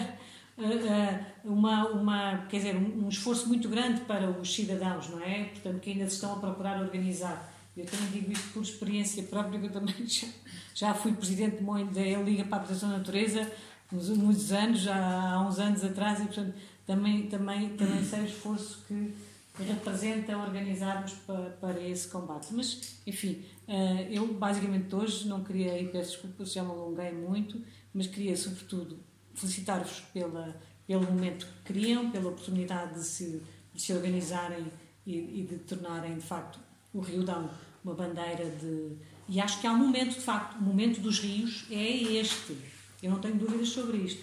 uh, 0.56 0.62
uh, 0.62 1.52
uma, 1.52 1.88
uma, 1.88 2.46
quer 2.48 2.58
dizer, 2.58 2.76
um, 2.76 3.08
esforço 3.08 3.48
muito 3.48 3.68
grande 3.68 4.00
para 4.02 4.30
os 4.30 4.54
cidadãos, 4.54 5.08
não 5.10 5.22
é? 5.22 5.44
Portanto, 5.44 5.80
que 5.80 5.90
ainda 5.90 6.06
se 6.08 6.14
estão 6.14 6.32
a 6.32 6.36
procurar 6.36 6.80
organizar. 6.80 7.52
Eu 7.76 7.84
também 7.86 8.08
digo 8.10 8.32
isto 8.32 8.52
por 8.52 8.62
experiência 8.62 9.22
própria, 9.24 9.58
que 9.58 9.66
eu 9.66 9.72
também 9.72 9.94
já, 10.06 10.28
já 10.74 10.94
fui 10.94 11.12
presidente 11.12 11.62
da 11.62 12.22
Liga 12.22 12.44
para 12.44 12.56
a 12.56 12.60
Proteção 12.60 12.90
da 12.90 12.98
Natureza 12.98 13.50
muitos 13.92 14.52
anos, 14.52 14.80
já 14.80 15.32
há 15.32 15.46
uns 15.46 15.58
anos 15.58 15.84
atrás, 15.84 16.20
e 16.20 16.24
portanto 16.24 16.54
também, 16.86 17.26
também, 17.26 17.70
também 17.70 18.04
sei 18.04 18.20
o 18.20 18.24
esforço 18.24 18.84
que 18.86 19.14
representa 19.64 20.36
organizarmos 20.36 21.12
para, 21.26 21.50
para 21.50 21.80
esse 21.80 22.08
combate. 22.08 22.48
Mas, 22.52 23.00
enfim, 23.06 23.44
eh, 23.66 24.08
eu 24.10 24.34
basicamente 24.34 24.94
hoje 24.94 25.28
não 25.28 25.42
queria, 25.42 25.80
e 25.80 25.88
peço 25.88 26.12
desculpa 26.12 26.44
se 26.44 26.54
já 26.54 26.62
me 26.62 26.70
alonguei 26.70 27.12
muito, 27.12 27.60
mas 27.92 28.06
queria 28.06 28.36
sobretudo 28.36 28.98
felicitar-vos 29.34 30.00
pelo 30.12 31.02
momento 31.02 31.46
que 31.46 31.72
criam, 31.72 32.10
pela 32.10 32.28
oportunidade 32.28 32.94
de 32.94 33.04
se, 33.04 33.42
de 33.72 33.80
se 33.80 33.92
organizarem 33.92 34.66
e, 35.06 35.40
e, 35.40 35.46
de 35.48 35.58
tornarem 35.58 36.14
de 36.14 36.20
facto 36.20 36.58
o 36.92 37.00
Rio 37.00 37.22
Dão 37.22 37.50
uma 37.84 37.94
bandeira 37.94 38.44
de. 38.50 38.96
E 39.28 39.40
acho 39.40 39.60
que 39.60 39.66
há 39.66 39.72
um 39.72 39.78
momento, 39.78 40.14
de 40.14 40.20
facto, 40.20 40.58
o 40.58 40.62
momento 40.62 41.00
dos 41.00 41.20
rios 41.20 41.66
é 41.70 41.90
este. 42.20 42.56
Eu 43.02 43.10
não 43.10 43.20
tenho 43.20 43.36
dúvidas 43.36 43.68
sobre 43.68 43.98
isto. 43.98 44.22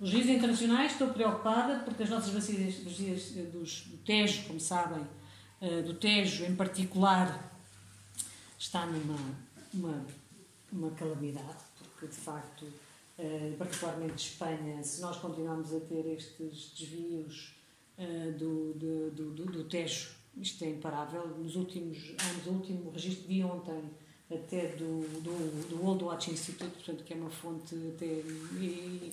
Os 0.00 0.12
rios 0.12 0.28
internacionais 0.28 0.92
estou 0.92 1.08
preocupada 1.08 1.80
porque 1.80 2.04
as 2.04 2.10
nossas 2.10 2.32
bacias, 2.32 2.76
bacias 2.76 3.36
eh, 3.36 3.42
dos, 3.42 3.82
do 3.82 3.96
Tejo, 3.98 4.46
como 4.46 4.60
sabem, 4.60 5.02
uh, 5.60 5.82
do 5.82 5.94
Tejo 5.94 6.44
em 6.44 6.54
particular, 6.54 7.52
está 8.56 8.86
numa 8.86 9.18
uma, 9.74 10.06
uma 10.72 10.90
calamidade, 10.92 11.58
porque 11.78 12.06
de 12.06 12.14
facto, 12.14 12.62
uh, 12.62 13.56
particularmente 13.58 14.28
Espanha, 14.30 14.82
se 14.84 15.00
nós 15.00 15.16
continuarmos 15.16 15.74
a 15.74 15.80
ter 15.80 16.06
estes 16.06 16.70
desvios 16.78 17.54
do, 18.38 18.74
do, 18.74 19.10
do, 19.10 19.46
do, 19.46 19.64
Tejo, 19.64 20.10
isto 20.36 20.62
é 20.62 20.70
imparável. 20.70 21.26
Nos 21.36 21.56
últimos 21.56 21.98
anos, 22.10 22.46
o 22.46 22.50
último 22.50 22.92
registro 22.92 23.26
de 23.26 23.42
ontem, 23.42 23.82
até 24.30 24.68
do, 24.76 25.00
do, 25.20 25.68
do 25.68 25.82
World 25.82 26.04
Watch 26.04 26.30
Institute, 26.30 26.70
portanto, 26.70 27.02
que 27.02 27.12
é 27.12 27.16
uma 27.16 27.28
fonte 27.28 27.74
até. 27.74 28.06
E, 28.06 29.10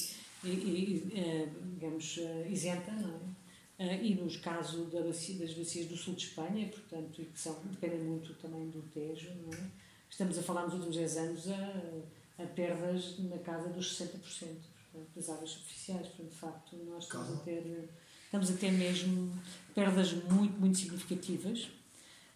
e, 0.50 1.06
e, 1.14 1.50
digamos, 1.74 2.20
isenta, 2.50 2.92
não 2.92 3.36
é? 3.80 4.02
e 4.02 4.16
nos 4.16 4.38
casos 4.38 4.92
da 4.92 5.02
bacia, 5.02 5.38
das 5.40 5.54
bacias 5.54 5.88
do 5.88 5.98
sul 5.98 6.14
de 6.16 6.26
Espanha, 6.26 6.68
portanto, 6.68 7.22
e 7.22 7.26
que 7.26 7.40
são, 7.40 7.56
dependem 7.66 8.00
muito 8.00 8.34
também 8.36 8.70
do 8.70 8.82
Tejo, 8.94 9.30
é? 9.30 9.86
Estamos 10.10 10.38
a 10.38 10.42
falar 10.42 10.64
nos 10.64 10.76
últimos 10.76 10.96
10 10.96 11.18
anos 11.18 11.50
a, 11.50 12.44
a 12.44 12.46
perdas 12.46 13.20
na 13.20 13.38
casa 13.40 13.68
dos 13.70 14.00
60%, 14.00 14.12
portanto, 14.22 15.10
das 15.14 15.30
águas 15.30 15.50
superficiais. 15.50 16.08
Portanto, 16.08 16.30
de 16.30 16.38
facto, 16.38 16.76
nós 16.86 17.04
estamos 17.04 17.34
a 17.34 17.38
ter, 17.44 17.90
estamos 18.24 18.52
a 18.52 18.54
ter 18.54 18.72
mesmo 18.72 19.38
perdas 19.74 20.14
muito, 20.14 20.58
muito 20.58 20.78
significativas. 20.78 21.70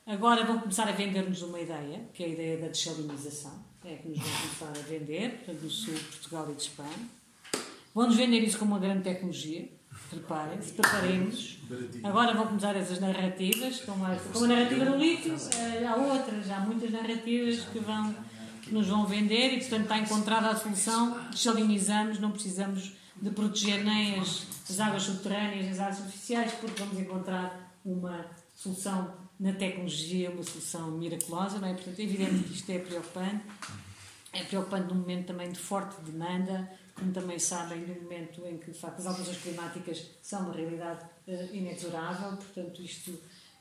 Agora 0.05 0.43
vão 0.43 0.59
começar 0.59 0.89
a 0.89 0.91
vender-nos 0.91 1.41
uma 1.41 1.59
ideia, 1.59 2.09
que 2.13 2.23
é 2.23 2.25
a 2.25 2.29
ideia 2.29 2.57
da 2.57 2.67
desalinização, 2.67 3.63
é 3.85 3.95
que 3.95 4.09
nos 4.09 4.17
vão 4.17 4.29
começar 4.41 4.77
a 4.77 4.83
vender, 4.85 5.37
portanto, 5.37 5.61
no 5.61 5.69
sul 5.69 5.93
de 5.93 6.03
Portugal 6.03 6.51
e 6.51 6.55
de 6.55 6.61
Espanha. 6.63 7.09
Vão-nos 7.93 8.15
vender 8.15 8.39
isso 8.39 8.57
como 8.57 8.71
uma 8.71 8.79
grande 8.79 9.03
tecnologia, 9.03 9.69
Preparem-se, 10.09 10.73
preparemos. 10.73 11.59
Agora 12.03 12.33
vão 12.33 12.47
começar 12.47 12.75
essas 12.75 12.99
narrativas, 12.99 13.81
como 13.81 14.03
a, 14.05 14.15
como 14.15 14.45
a 14.45 14.47
narrativa 14.47 14.85
do 14.85 14.97
lítio, 14.97 15.35
eh, 15.55 15.85
há 15.85 15.95
outras, 15.95 16.49
há 16.49 16.59
muitas 16.61 16.91
narrativas 16.91 17.59
que, 17.65 17.77
vão, 17.79 18.15
que 18.63 18.73
nos 18.73 18.87
vão 18.87 19.05
vender 19.05 19.53
e, 19.53 19.59
portanto, 19.59 19.83
está 19.83 19.99
encontrada 19.99 20.49
a 20.49 20.55
solução, 20.55 21.15
desalinizamos, 21.29 22.19
não 22.19 22.31
precisamos 22.31 22.93
de 23.21 23.29
proteger 23.29 23.83
nem 23.83 24.19
as, 24.19 24.47
as 24.67 24.79
águas 24.79 25.03
subterrâneas, 25.03 25.61
nem 25.61 25.69
as 25.69 25.79
águas 25.79 25.97
superficiais, 25.97 26.53
porque 26.53 26.81
vamos 26.81 26.99
encontrar 26.99 27.75
uma 27.85 28.25
solução 28.55 29.13
na 29.39 29.53
tecnologia, 29.53 30.31
uma 30.31 30.43
solução 30.43 30.91
miraculosa, 30.91 31.59
não 31.59 31.67
é? 31.67 31.73
Portanto, 31.73 31.99
é 31.99 32.03
evidente 32.03 32.43
que 32.45 32.53
isto 32.53 32.69
é 32.71 32.79
preocupante. 32.79 33.43
É 34.33 34.43
preocupante 34.43 34.93
num 34.93 34.99
momento 34.99 35.27
também 35.27 35.51
de 35.51 35.59
forte 35.59 35.99
demanda 36.01 36.69
como 36.99 37.11
também 37.11 37.39
sabem, 37.39 37.79
no 37.79 38.01
momento 38.01 38.45
em 38.45 38.57
que, 38.57 38.71
de 38.71 38.77
facto, 38.77 38.99
as 38.99 39.07
alterações 39.07 39.37
climáticas 39.37 40.05
são 40.21 40.41
uma 40.41 40.53
realidade 40.53 41.05
uh, 41.27 41.55
inexorável, 41.55 42.37
portanto, 42.37 42.81
isto 42.81 43.17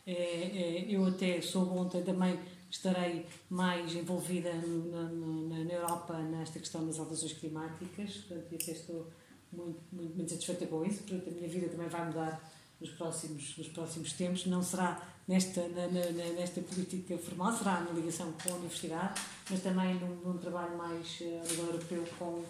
é, 0.06 0.12
é, 0.12 0.86
eu 0.88 1.04
até 1.04 1.40
soube 1.42 1.78
ontem 1.78 2.02
também 2.02 2.38
estarei 2.70 3.26
mais 3.50 3.94
envolvida 3.94 4.52
no, 4.54 4.90
na, 4.90 5.64
na, 5.64 5.72
Europa 5.72 6.14
nesta 6.18 6.58
questão 6.58 6.86
das 6.86 6.98
alterações 6.98 7.34
climáticas, 7.34 8.16
portanto, 8.16 8.54
até 8.54 8.72
estou 8.72 9.06
muito, 9.52 9.80
muito, 9.92 10.16
muito 10.16 10.30
satisfeita 10.30 10.66
com 10.66 10.84
isso, 10.84 11.02
portanto, 11.02 11.28
a 11.28 11.32
minha 11.32 11.48
vida 11.48 11.68
também 11.68 11.88
vai 11.88 12.06
mudar 12.06 12.52
nos 12.80 12.90
próximos, 12.90 13.56
nos 13.58 13.68
próximos 13.68 14.12
tempos, 14.14 14.46
não 14.46 14.62
será 14.62 15.02
nesta, 15.26 15.68
na, 15.68 15.88
na, 15.88 16.32
nesta 16.32 16.62
política 16.62 17.18
formal, 17.18 17.52
será 17.52 17.80
na 17.80 17.90
ligação 17.90 18.32
com 18.42 18.50
a 18.50 18.56
universidade, 18.56 19.20
mas 19.50 19.60
também 19.60 19.94
num, 19.94 20.16
num 20.24 20.38
trabalho 20.38 20.76
mais 20.78 21.20
uh, 21.20 21.60
europeu 21.66 22.02
com 22.18 22.42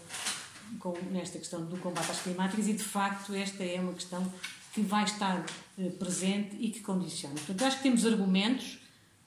com, 0.78 0.92
nesta 1.10 1.38
questão 1.38 1.64
do 1.64 1.76
combate 1.78 2.10
às 2.10 2.20
climáticas 2.20 2.68
e, 2.68 2.72
de 2.72 2.82
facto, 2.82 3.34
esta 3.34 3.64
é 3.64 3.80
uma 3.80 3.92
questão 3.92 4.32
que 4.72 4.80
vai 4.80 5.04
estar 5.04 5.44
uh, 5.78 5.90
presente 5.92 6.56
e 6.58 6.70
que 6.70 6.80
condiciona. 6.80 7.34
Portanto, 7.34 7.64
acho 7.64 7.76
que 7.78 7.82
temos 7.82 8.06
argumentos, 8.06 8.78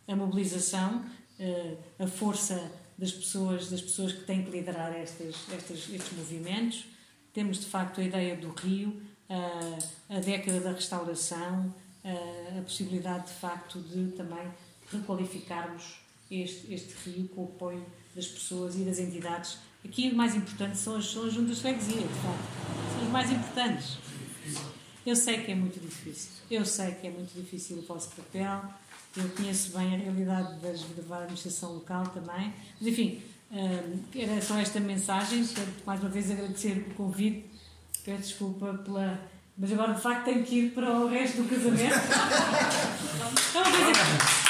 a 0.08 0.16
mobilização, 0.16 1.06
uh, 1.40 1.78
a 2.04 2.08
força 2.08 2.72
das 2.98 3.12
pessoas, 3.12 3.70
das 3.70 3.82
pessoas 3.82 4.14
que 4.14 4.24
têm 4.24 4.44
que 4.44 4.52
liderar 4.52 4.94
estas, 4.94 5.36
estas, 5.52 5.90
estes 5.90 6.14
movimentos. 6.14 6.86
Temos, 7.34 7.60
de 7.60 7.66
facto, 7.66 8.00
a 8.02 8.04
ideia 8.04 8.36
do 8.36 8.50
rio, 8.50 8.90
uh, 9.30 10.16
a 10.16 10.20
década 10.20 10.60
da 10.60 10.72
restauração, 10.72 11.74
a 12.04 12.62
possibilidade, 12.64 13.28
de 13.28 13.34
facto, 13.34 13.80
de 13.80 14.14
também 14.14 14.48
requalificarmos 14.92 16.00
este, 16.32 16.74
este 16.74 16.94
rio 17.06 17.28
com 17.28 17.42
o 17.42 17.46
apoio 17.46 17.86
das 18.16 18.28
pessoas 18.28 18.76
e 18.76 18.80
das 18.80 19.00
entidades 19.00 19.58
Aqui 19.84 20.10
o 20.10 20.16
mais 20.16 20.36
importante 20.36 20.78
são 20.78 20.96
as, 20.96 21.12
são 21.12 21.26
as 21.26 21.34
juntas 21.34 21.56
de 21.58 21.62
freguesia, 21.62 21.96
de 21.96 22.08
facto. 22.08 22.94
São 22.94 23.04
os 23.04 23.10
mais 23.10 23.32
importantes. 23.32 23.98
Eu 25.06 25.16
sei 25.16 25.40
que 25.40 25.52
é 25.52 25.56
muito 25.56 25.80
difícil. 25.80 26.30
Eu 26.50 26.66
sei 26.66 26.92
que 26.92 27.08
é 27.08 27.10
muito 27.10 27.34
difícil 27.34 27.78
o 27.78 27.82
vosso 27.82 28.10
papel. 28.10 28.64
Eu 29.18 29.28
conheço 29.30 29.76
bem 29.76 29.96
a 29.96 29.98
realidade 29.98 30.60
das, 30.60 30.82
da 31.08 31.18
administração 31.18 31.74
local 31.74 32.06
também. 32.08 32.54
Mas, 32.80 32.88
enfim, 32.88 33.22
hum, 33.52 34.04
era 34.16 34.40
só 34.42 34.60
esta 34.60 34.80
mensagem. 34.80 35.44
Portanto, 35.44 35.84
mais 35.86 36.00
uma 36.00 36.10
vez 36.10 36.30
agradecer 36.30 36.86
o 36.92 36.94
convite. 36.94 37.46
Peço 38.06 38.22
desculpa 38.22 38.76
pela. 38.86 39.20
Mas 39.58 39.72
agora, 39.74 39.94
de 39.94 40.02
facto, 40.02 40.26
tenho 40.26 40.44
que 40.44 40.56
ir 40.56 40.72
para 40.72 40.92
o 40.94 41.08
resto 41.08 41.42
do 41.42 41.50
casamento. 41.50 41.96
Então, 43.52 44.41